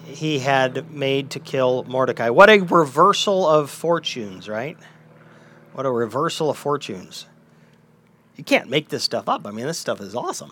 he 0.05 0.39
had 0.39 0.91
made 0.91 1.31
to 1.31 1.39
kill 1.39 1.83
Mordecai. 1.85 2.29
What 2.29 2.49
a 2.49 2.59
reversal 2.59 3.47
of 3.47 3.69
fortunes, 3.69 4.49
right? 4.49 4.77
What 5.73 5.85
a 5.85 5.91
reversal 5.91 6.49
of 6.49 6.57
fortunes. 6.57 7.25
You 8.35 8.43
can't 8.43 8.69
make 8.69 8.89
this 8.89 9.03
stuff 9.03 9.29
up. 9.29 9.45
I 9.47 9.51
mean, 9.51 9.65
this 9.65 9.77
stuff 9.77 10.01
is 10.01 10.13
awesome. 10.13 10.51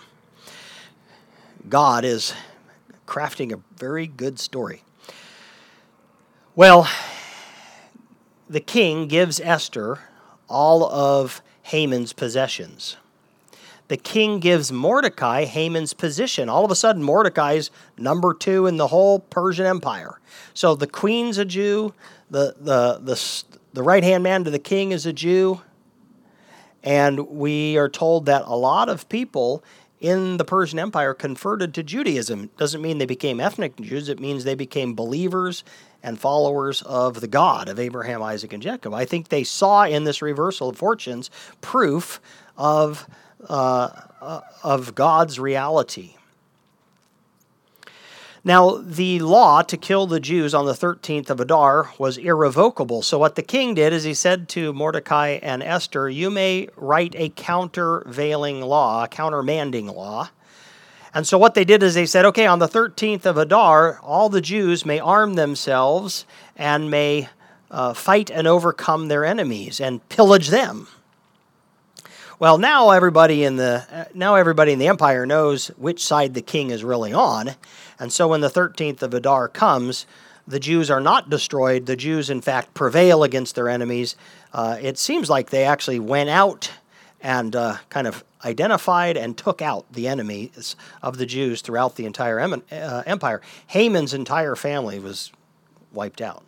God 1.68 2.06
is 2.06 2.34
crafting 3.08 3.54
a 3.54 3.60
very 3.78 4.08
good 4.08 4.40
story. 4.40 4.84
Well, 6.56 6.88
the 8.50 8.60
king 8.60 9.08
gives 9.08 9.40
Esther 9.40 10.00
all 10.48 10.86
of 10.92 11.42
Haman's 11.64 12.14
possessions. 12.14 12.98
The 13.88 13.98
king 13.98 14.40
gives 14.40 14.72
Mordecai 14.72 15.46
Haman's 15.46 15.94
position. 15.94 16.50
All 16.50 16.64
of 16.64 16.72
a 16.72 16.76
sudden, 16.76 17.04
Mordecai's 17.04 17.70
number 17.98 18.34
two 18.34 18.66
in 18.66 18.78
the 18.78 18.88
whole 18.88 19.20
Persian 19.20 19.66
Empire. 19.66 20.20
So 20.54 20.76
the 20.76 20.88
queen's 20.88 21.38
a 21.38 21.46
Jew, 21.46 21.94
the, 22.30 22.56
the, 22.60 23.00
the, 23.02 23.44
the 23.74 23.84
right 23.84 24.04
hand 24.04 24.24
man 24.24 24.44
to 24.46 24.52
the 24.52 24.60
king 24.60 24.92
is 24.92 25.06
a 25.06 25.14
Jew. 25.14 25.62
And 26.84 27.28
we 27.30 27.78
are 27.78 27.90
told 27.90 28.26
that 28.26 28.44
a 28.46 28.56
lot 28.56 28.90
of 28.90 29.08
people 29.10 29.64
in 30.00 30.36
the 30.36 30.44
Persian 30.44 30.80
Empire 30.80 31.14
converted 31.14 31.74
to 31.74 31.84
Judaism. 31.84 32.50
Doesn't 32.58 32.82
mean 32.82 32.98
they 32.98 33.06
became 33.06 33.40
ethnic 33.40 33.78
Jews, 33.78 34.10
it 34.10 34.20
means 34.20 34.44
they 34.44 34.54
became 34.54 34.96
believers 34.96 35.64
and 36.04 36.20
followers 36.20 36.82
of 36.82 37.22
the 37.22 37.28
God 37.28 37.70
of 37.70 37.80
Abraham, 37.80 38.22
Isaac, 38.22 38.52
and 38.52 38.62
Jacob. 38.62 38.94
I 38.94 39.06
think 39.06 39.30
they 39.30 39.46
saw 39.46 39.86
in 39.86 40.04
this 40.04 40.22
reversal 40.22 40.70
of 40.70 40.78
fortunes 40.78 41.32
proof 41.62 42.20
of, 42.58 43.08
uh, 43.48 43.90
uh, 44.20 44.42
of 44.62 44.94
God's 44.94 45.40
reality. 45.40 46.16
Now, 48.46 48.76
the 48.76 49.20
law 49.20 49.62
to 49.62 49.78
kill 49.78 50.06
the 50.06 50.20
Jews 50.20 50.54
on 50.54 50.66
the 50.66 50.74
13th 50.74 51.30
of 51.30 51.40
Adar 51.40 51.92
was 51.98 52.18
irrevocable. 52.18 53.02
So, 53.02 53.18
what 53.18 53.36
the 53.36 53.42
king 53.42 53.74
did 53.74 53.94
is 53.94 54.04
he 54.04 54.14
said 54.14 54.50
to 54.50 54.74
Mordecai 54.74 55.40
and 55.42 55.64
Esther, 55.64 56.10
You 56.10 56.30
may 56.30 56.68
write 56.76 57.16
a 57.18 57.30
countervailing 57.30 58.60
law, 58.60 59.06
a 59.06 59.08
countermanding 59.08 59.94
law. 59.96 60.30
And 61.14 61.26
so, 61.26 61.38
what 61.38 61.54
they 61.54 61.64
did 61.64 61.84
is 61.84 61.94
they 61.94 62.06
said, 62.06 62.26
Okay, 62.26 62.46
on 62.46 62.60
the 62.60 62.68
13th 62.68 63.26
of 63.26 63.38
Adar, 63.38 64.00
all 64.02 64.28
the 64.28 64.42
Jews 64.42 64.86
may 64.86 65.00
arm 65.00 65.36
themselves 65.36 66.26
and 66.58 66.92
may 66.92 67.30
uh, 67.72 67.94
fight 67.94 68.30
and 68.30 68.46
overcome 68.46 69.08
their 69.08 69.24
enemies 69.24 69.80
and 69.80 70.08
pillage 70.10 70.50
them. 70.50 70.90
Well, 72.40 72.58
now 72.58 72.90
everybody 72.90 73.46
in 73.46 73.56
the 73.56 73.86
uh, 73.90 74.06
now 74.14 74.36
everybody 74.36 74.74
in 74.74 74.80
the 74.80 74.90
empire 74.90 75.26
knows 75.26 75.68
which 75.78 76.04
side 76.04 76.34
the 76.34 76.42
king 76.42 76.72
is 76.72 76.84
really 76.84 77.14
on, 77.14 77.52
and 78.04 78.12
so 78.12 78.28
when 78.28 78.42
the 78.42 78.50
13th 78.50 79.02
of 79.02 79.14
Adar 79.14 79.48
comes, 79.48 80.06
the 80.46 80.60
Jews 80.60 80.92
are 80.92 81.00
not 81.00 81.30
destroyed. 81.30 81.86
The 81.86 81.96
Jews, 81.96 82.30
in 82.30 82.42
fact, 82.42 82.74
prevail 82.74 83.24
against 83.24 83.56
their 83.56 83.70
enemies. 83.70 84.18
Uh, 84.52 84.78
it 84.82 84.98
seems 84.98 85.30
like 85.30 85.52
they 85.52 85.64
actually 85.64 86.00
went 86.00 86.30
out 86.30 86.70
and 87.22 87.56
uh, 87.56 87.78
kind 87.88 88.06
of 88.06 88.26
identified 88.44 89.16
and 89.16 89.38
took 89.38 89.62
out 89.62 89.86
the 89.90 90.10
enemies 90.10 90.76
of 91.02 91.18
the 91.18 91.26
Jews 91.26 91.62
throughout 91.62 91.96
the 91.96 92.06
entire 92.06 92.42
em- 92.42 92.64
uh, 92.70 93.04
empire. 93.06 93.40
Haman's 93.68 94.14
entire 94.14 94.58
family 94.58 95.00
was 95.00 95.32
wiped 95.94 96.20
out. 96.20 96.44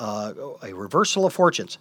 Uh, 0.00 0.32
a 0.60 0.72
reversal 0.72 1.24
of 1.24 1.32
fortunes. 1.32 1.78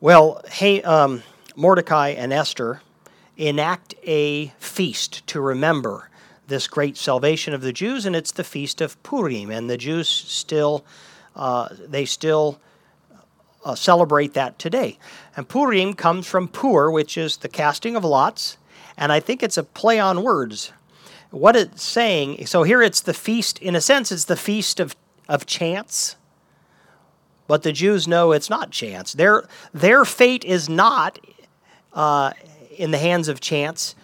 Well, 0.00 0.40
hey, 0.50 0.80
um, 0.80 1.22
Mordecai 1.56 2.08
and 2.12 2.32
Esther 2.32 2.80
enact 3.40 3.94
a 4.04 4.48
feast 4.58 5.26
to 5.28 5.40
remember 5.40 6.10
this 6.46 6.68
great 6.68 6.96
salvation 6.96 7.54
of 7.54 7.62
the 7.62 7.72
Jews, 7.72 8.04
and 8.04 8.14
it's 8.14 8.32
the 8.32 8.44
feast 8.44 8.80
of 8.80 9.00
Purim, 9.02 9.50
and 9.50 9.70
the 9.70 9.78
Jews 9.78 10.08
still 10.08 10.84
uh, 11.36 11.68
they 11.88 12.04
still 12.04 12.60
uh, 13.64 13.74
celebrate 13.74 14.34
that 14.34 14.58
today. 14.58 14.98
And 15.36 15.48
Purim 15.48 15.94
comes 15.94 16.26
from 16.26 16.48
Pur, 16.48 16.90
which 16.90 17.16
is 17.16 17.38
the 17.38 17.48
casting 17.48 17.96
of 17.96 18.04
lots, 18.04 18.58
and 18.96 19.12
I 19.12 19.20
think 19.20 19.42
it's 19.42 19.56
a 19.56 19.62
play 19.62 19.98
on 19.98 20.22
words. 20.22 20.72
What 21.30 21.56
it's 21.56 21.82
saying, 21.82 22.46
so 22.46 22.64
here 22.64 22.82
it's 22.82 23.00
the 23.00 23.14
feast, 23.14 23.58
in 23.60 23.76
a 23.76 23.80
sense, 23.80 24.10
it's 24.10 24.24
the 24.24 24.36
feast 24.36 24.80
of, 24.80 24.96
of 25.28 25.46
chance. 25.46 26.16
But 27.46 27.62
the 27.62 27.72
Jews 27.72 28.06
know 28.06 28.32
it's 28.32 28.50
not 28.50 28.70
chance. 28.70 29.12
Their, 29.12 29.48
their 29.72 30.04
fate 30.04 30.44
is 30.44 30.68
not 30.68 31.18
uh, 31.92 32.32
in 32.80 32.90
the 32.90 32.98
hands 32.98 33.28
of 33.28 33.40
chance. 33.40 33.94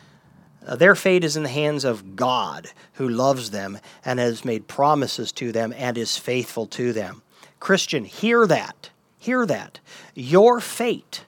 Uh, 0.66 0.76
their 0.76 0.94
fate 0.94 1.24
is 1.24 1.36
in 1.36 1.44
the 1.44 1.48
hands 1.48 1.84
of 1.84 2.14
God, 2.14 2.68
who 2.94 3.08
loves 3.08 3.50
them 3.50 3.78
and 4.04 4.18
has 4.18 4.44
made 4.44 4.68
promises 4.68 5.32
to 5.32 5.50
them 5.50 5.72
and 5.76 5.96
is 5.96 6.16
faithful 6.16 6.66
to 6.66 6.92
them. 6.92 7.22
Christian, 7.58 8.04
hear 8.04 8.46
that. 8.46 8.90
Hear 9.18 9.46
that. 9.46 9.80
Your 10.14 10.60
fate, 10.60 11.24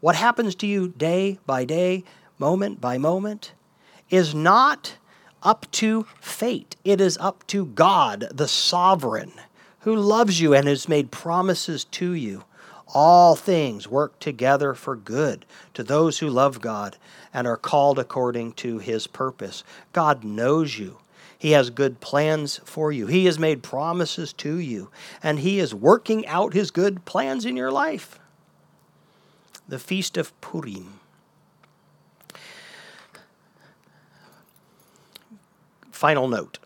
what 0.00 0.16
happens 0.16 0.54
to 0.56 0.66
you 0.66 0.88
day 0.88 1.38
by 1.46 1.64
day, 1.64 2.04
moment 2.38 2.80
by 2.80 2.98
moment, 2.98 3.52
is 4.08 4.34
not 4.34 4.96
up 5.42 5.70
to 5.72 6.06
fate. 6.20 6.76
It 6.84 7.00
is 7.00 7.18
up 7.18 7.46
to 7.48 7.66
God, 7.66 8.28
the 8.32 8.48
sovereign, 8.48 9.32
who 9.80 9.94
loves 9.94 10.40
you 10.40 10.54
and 10.54 10.66
has 10.66 10.88
made 10.88 11.10
promises 11.10 11.84
to 11.84 12.12
you. 12.12 12.44
All 12.94 13.34
things 13.34 13.88
work 13.88 14.18
together 14.18 14.74
for 14.74 14.94
good 14.94 15.46
to 15.74 15.82
those 15.82 16.18
who 16.18 16.28
love 16.28 16.60
God 16.60 16.96
and 17.32 17.46
are 17.46 17.56
called 17.56 17.98
according 17.98 18.52
to 18.54 18.78
his 18.78 19.06
purpose. 19.06 19.64
God 19.92 20.24
knows 20.24 20.78
you. 20.78 20.98
He 21.42 21.50
has 21.52 21.70
good 21.70 21.98
plans 22.00 22.60
for 22.64 22.92
you. 22.92 23.08
He 23.08 23.24
has 23.24 23.36
made 23.36 23.64
promises 23.64 24.32
to 24.34 24.58
you, 24.58 24.90
and 25.24 25.40
He 25.40 25.58
is 25.58 25.74
working 25.74 26.24
out 26.28 26.54
His 26.54 26.70
good 26.70 27.04
plans 27.04 27.44
in 27.44 27.56
your 27.56 27.72
life. 27.72 28.20
The 29.66 29.80
Feast 29.80 30.16
of 30.16 30.40
Purim. 30.40 31.00
Final 35.90 36.28
note 36.28 36.60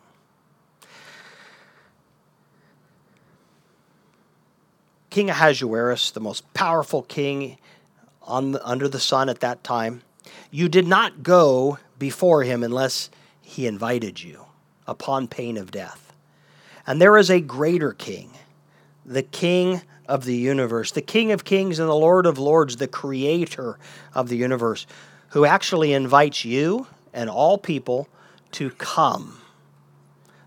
King 5.16 5.30
Ahasuerus, 5.30 6.10
the 6.10 6.20
most 6.20 6.52
powerful 6.52 7.00
king 7.00 7.56
on 8.24 8.52
the, 8.52 8.62
under 8.62 8.86
the 8.86 9.00
sun 9.00 9.30
at 9.30 9.40
that 9.40 9.64
time, 9.64 10.02
you 10.50 10.68
did 10.68 10.86
not 10.86 11.22
go 11.22 11.78
before 11.98 12.42
him 12.42 12.62
unless 12.62 13.08
he 13.40 13.66
invited 13.66 14.22
you 14.22 14.44
upon 14.86 15.26
pain 15.26 15.56
of 15.56 15.70
death. 15.70 16.12
And 16.86 17.00
there 17.00 17.16
is 17.16 17.30
a 17.30 17.40
greater 17.40 17.94
king, 17.94 18.30
the 19.06 19.22
king 19.22 19.80
of 20.06 20.26
the 20.26 20.36
universe, 20.36 20.90
the 20.90 21.00
king 21.00 21.32
of 21.32 21.44
kings 21.44 21.78
and 21.78 21.88
the 21.88 21.94
lord 21.94 22.26
of 22.26 22.38
lords, 22.38 22.76
the 22.76 22.86
creator 22.86 23.78
of 24.12 24.28
the 24.28 24.36
universe, 24.36 24.86
who 25.30 25.46
actually 25.46 25.94
invites 25.94 26.44
you 26.44 26.88
and 27.14 27.30
all 27.30 27.56
people 27.56 28.06
to 28.52 28.68
come 28.68 29.40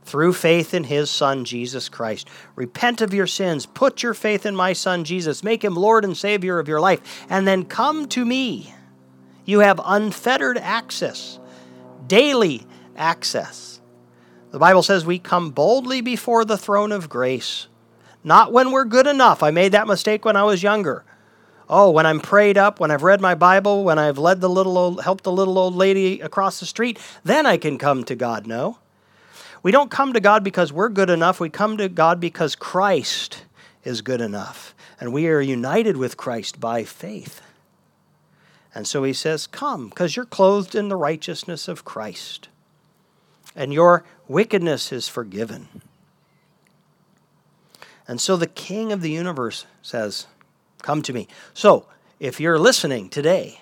through 0.10 0.34
faith 0.34 0.74
in 0.74 0.86
his 0.86 1.10
Son, 1.10 1.45
Jesus 1.45 1.88
Christ. 1.88 2.28
Repent 2.55 3.01
of 3.01 3.14
your 3.14 3.28
sins, 3.28 3.66
put 3.66 4.01
your 4.01 4.14
faith 4.14 4.45
in 4.45 4.55
my 4.55 4.74
Son, 4.74 5.03
Jesus, 5.03 5.43
make 5.43 5.64
him 5.64 5.76
Lord 5.76 6.03
and 6.03 6.18
Savior 6.18 6.57
of 6.57 6.68
your 6.68 6.82
life, 6.82 7.26
and 7.30 7.47
then 7.47 7.64
come 7.64 8.07
to 8.10 8.26
me. 8.26 8.74
You 9.45 9.60
have 9.60 9.80
unfettered 9.84 10.57
access, 10.57 11.39
daily 12.07 12.66
access. 12.95 13.82
The 14.51 14.60
Bible 14.60 14.82
says 14.82 15.05
we 15.05 15.20
come 15.20 15.51
boldly 15.51 16.01
before 16.01 16.43
the 16.43 16.57
throne 16.57 16.91
of 16.91 17.07
grace. 17.07 17.68
Not 18.24 18.51
when 18.51 18.72
we're 18.72 18.86
good 18.86 19.07
enough. 19.07 19.43
I 19.43 19.51
made 19.51 19.74
that 19.74 19.88
mistake 19.88 20.26
when 20.26 20.36
I 20.36 20.43
was 20.43 20.64
younger. 20.64 21.05
Oh, 21.70 21.91
when 21.91 22.07
I'm 22.07 22.20
prayed 22.20 22.57
up, 22.57 22.80
when 22.80 22.89
I've 22.89 23.03
read 23.03 23.22
my 23.22 23.36
Bible, 23.36 23.84
when 23.84 23.99
I've 23.99 24.18
led 24.18 24.41
the 24.41 24.49
little 24.49 24.76
old, 24.76 25.03
helped 25.03 25.24
the 25.24 25.32
little 25.32 25.60
old 25.60 25.76
lady 25.76 26.20
across 26.20 26.60
the 26.60 26.66
street, 26.66 26.97
then 27.24 27.45
I 27.45 27.57
can 27.57 27.78
come 27.78 28.03
to 28.05 28.16
God. 28.16 28.47
No. 28.47 28.80
We 29.62 29.72
don't 29.72 29.91
come 29.91 30.14
to 30.14 30.20
God 30.20 30.43
because 30.43 30.72
we're 30.72 30.89
good 30.89 31.10
enough. 31.10 31.39
We 31.39 31.49
come 31.49 31.78
to 31.78 31.89
God 31.89 32.20
because 32.20 32.55
Christ 32.55 33.45
is 33.84 34.01
good 34.01 34.22
enough. 34.22 34.74
And 34.99 35.14
we 35.14 35.28
are 35.28 35.41
united 35.41 35.97
with 35.97 36.18
Christ 36.18 36.60
by 36.60 36.84
faith. 36.84 37.41
And 38.74 38.88
so 38.88 39.03
he 39.03 39.14
says, 39.14 39.47
Come, 39.47 39.89
because 39.89 40.16
you're 40.16 40.26
clothed 40.26 40.76
in 40.76 40.89
the 40.89 40.95
righteousness 40.95 41.68
of 41.68 41.86
Christ, 41.86 42.49
and 43.55 43.74
your 43.74 44.03
wickedness 44.28 44.91
is 44.91 45.07
forgiven. 45.07 45.68
And 48.07 48.22
so 48.22 48.38
the 48.38 48.47
King 48.47 48.91
of 48.91 49.01
the 49.01 49.12
universe 49.12 49.66
says, 49.82 50.28
Come 50.82 51.01
to 51.03 51.14
me. 51.14 51.28
So, 51.53 51.86
if 52.20 52.39
you're 52.39 52.60
listening 52.60 53.10
today 53.10 53.62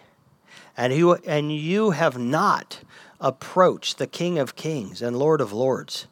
and 0.75 0.93
you, 0.93 1.15
and 1.15 1.51
you 1.51 1.91
have 1.91 2.17
not 2.17 2.79
approached 3.20 3.97
the 3.97 4.07
King 4.07 4.38
of 4.38 4.55
Kings 4.55 5.01
and 5.01 5.18
Lord 5.18 5.41
of 5.41 5.51
Lords 5.53 6.07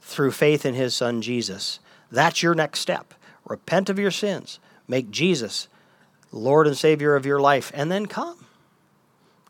through 0.00 0.32
faith 0.32 0.66
in 0.66 0.74
his 0.74 0.94
Son 0.94 1.22
Jesus, 1.22 1.78
that's 2.10 2.42
your 2.42 2.54
next 2.54 2.80
step. 2.80 3.14
Repent 3.46 3.88
of 3.88 3.98
your 3.98 4.10
sins, 4.10 4.58
make 4.86 5.10
Jesus 5.10 5.68
Lord 6.30 6.66
and 6.66 6.76
Savior 6.76 7.14
of 7.14 7.26
your 7.26 7.40
life, 7.40 7.70
and 7.74 7.90
then 7.90 8.06
come. 8.06 8.46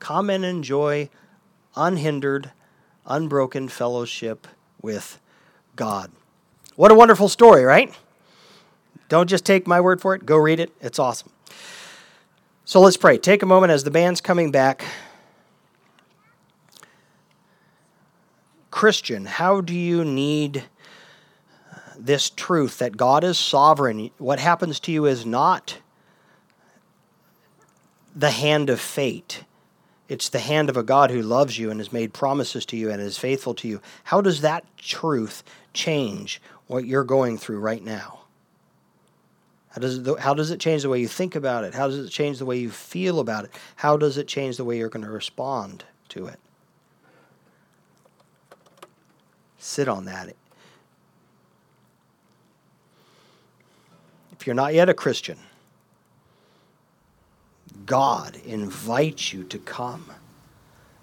Come 0.00 0.30
and 0.30 0.44
enjoy 0.44 1.08
unhindered, 1.76 2.50
unbroken 3.06 3.68
fellowship 3.68 4.46
with 4.80 5.20
God. 5.76 6.10
What 6.74 6.90
a 6.90 6.94
wonderful 6.94 7.28
story, 7.28 7.64
right? 7.64 7.94
Don't 9.08 9.28
just 9.28 9.44
take 9.44 9.66
my 9.66 9.80
word 9.80 10.00
for 10.00 10.14
it, 10.14 10.26
go 10.26 10.36
read 10.36 10.58
it. 10.58 10.72
It's 10.80 10.98
awesome. 10.98 11.30
So 12.64 12.80
let's 12.80 12.96
pray. 12.96 13.18
Take 13.18 13.42
a 13.42 13.46
moment 13.46 13.72
as 13.72 13.84
the 13.84 13.90
band's 13.90 14.20
coming 14.20 14.50
back. 14.50 14.84
Christian, 18.82 19.26
how 19.26 19.60
do 19.60 19.74
you 19.74 20.04
need 20.04 20.64
this 21.96 22.28
truth 22.30 22.78
that 22.78 22.96
God 22.96 23.22
is 23.22 23.38
sovereign? 23.38 24.10
What 24.18 24.40
happens 24.40 24.80
to 24.80 24.90
you 24.90 25.06
is 25.06 25.24
not 25.24 25.78
the 28.16 28.32
hand 28.32 28.68
of 28.70 28.80
fate. 28.80 29.44
It's 30.08 30.28
the 30.28 30.40
hand 30.40 30.68
of 30.68 30.76
a 30.76 30.82
God 30.82 31.12
who 31.12 31.22
loves 31.22 31.60
you 31.60 31.70
and 31.70 31.78
has 31.78 31.92
made 31.92 32.12
promises 32.12 32.66
to 32.66 32.76
you 32.76 32.90
and 32.90 33.00
is 33.00 33.16
faithful 33.16 33.54
to 33.54 33.68
you. 33.68 33.80
How 34.02 34.20
does 34.20 34.40
that 34.40 34.64
truth 34.76 35.44
change 35.72 36.42
what 36.66 36.84
you're 36.84 37.04
going 37.04 37.38
through 37.38 37.60
right 37.60 37.84
now? 37.84 38.22
How 39.68 39.80
does, 39.80 39.98
it, 39.98 40.18
how 40.18 40.34
does 40.34 40.50
it 40.50 40.58
change 40.58 40.82
the 40.82 40.88
way 40.88 40.98
you 40.98 41.06
think 41.06 41.36
about 41.36 41.62
it? 41.62 41.72
How 41.72 41.86
does 41.86 42.04
it 42.04 42.10
change 42.10 42.40
the 42.40 42.46
way 42.46 42.58
you 42.58 42.70
feel 42.70 43.20
about 43.20 43.44
it? 43.44 43.52
How 43.76 43.96
does 43.96 44.18
it 44.18 44.26
change 44.26 44.56
the 44.56 44.64
way 44.64 44.76
you're 44.76 44.88
going 44.88 45.06
to 45.06 45.12
respond 45.12 45.84
to 46.08 46.26
it? 46.26 46.40
Sit 49.62 49.86
on 49.86 50.06
that. 50.06 50.34
If 54.32 54.44
you're 54.44 54.56
not 54.56 54.74
yet 54.74 54.88
a 54.88 54.94
Christian, 54.94 55.38
God 57.86 58.34
invites 58.44 59.32
you 59.32 59.44
to 59.44 59.58
come 59.60 60.06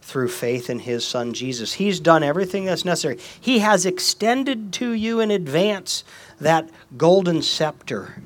through 0.02 0.28
faith 0.28 0.70
in 0.70 0.80
his 0.80 1.08
son 1.08 1.34
Jesus. 1.34 1.72
He's 1.72 2.02
done 2.02 2.22
everything 2.22 2.66
that's 2.66 2.84
necessary. 2.84 3.18
He 3.40 3.60
has 3.60 3.86
extended 3.86 4.74
to 4.74 4.92
you 4.92 5.22
in 5.22 5.32
advance 5.32 6.04
that 6.42 6.70
golden 6.98 7.42
scepter. 7.42 8.22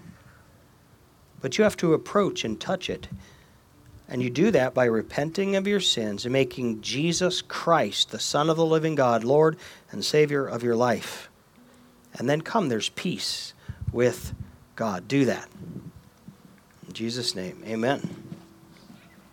But 1.42 1.60
you 1.60 1.64
have 1.64 1.78
to 1.78 1.94
approach 1.94 2.44
and 2.44 2.60
touch 2.60 2.90
it. 2.90 3.08
And 4.14 4.22
you 4.22 4.30
do 4.30 4.52
that 4.52 4.76
by 4.76 4.86
repenting 4.86 5.56
of 5.56 5.66
your 5.66 5.80
sins 5.80 6.24
and 6.24 6.32
making 6.32 6.82
Jesus 6.82 7.42
Christ, 7.42 8.12
the 8.12 8.20
Son 8.20 8.48
of 8.48 8.58
the 8.58 8.66
living 8.66 8.94
God, 8.94 9.24
Lord 9.24 9.58
and 9.92 10.06
Savior 10.06 10.46
of 10.46 10.62
your 10.62 10.76
life. 10.76 11.32
And 12.14 12.30
then 12.30 12.42
come, 12.42 12.70
there's 12.70 12.90
peace 12.90 13.56
with 13.92 14.36
God. 14.76 15.08
Do 15.08 15.26
that. 15.26 15.50
In 16.88 16.94
Jesus' 16.94 17.34
name, 17.34 17.64
amen. 17.66 18.33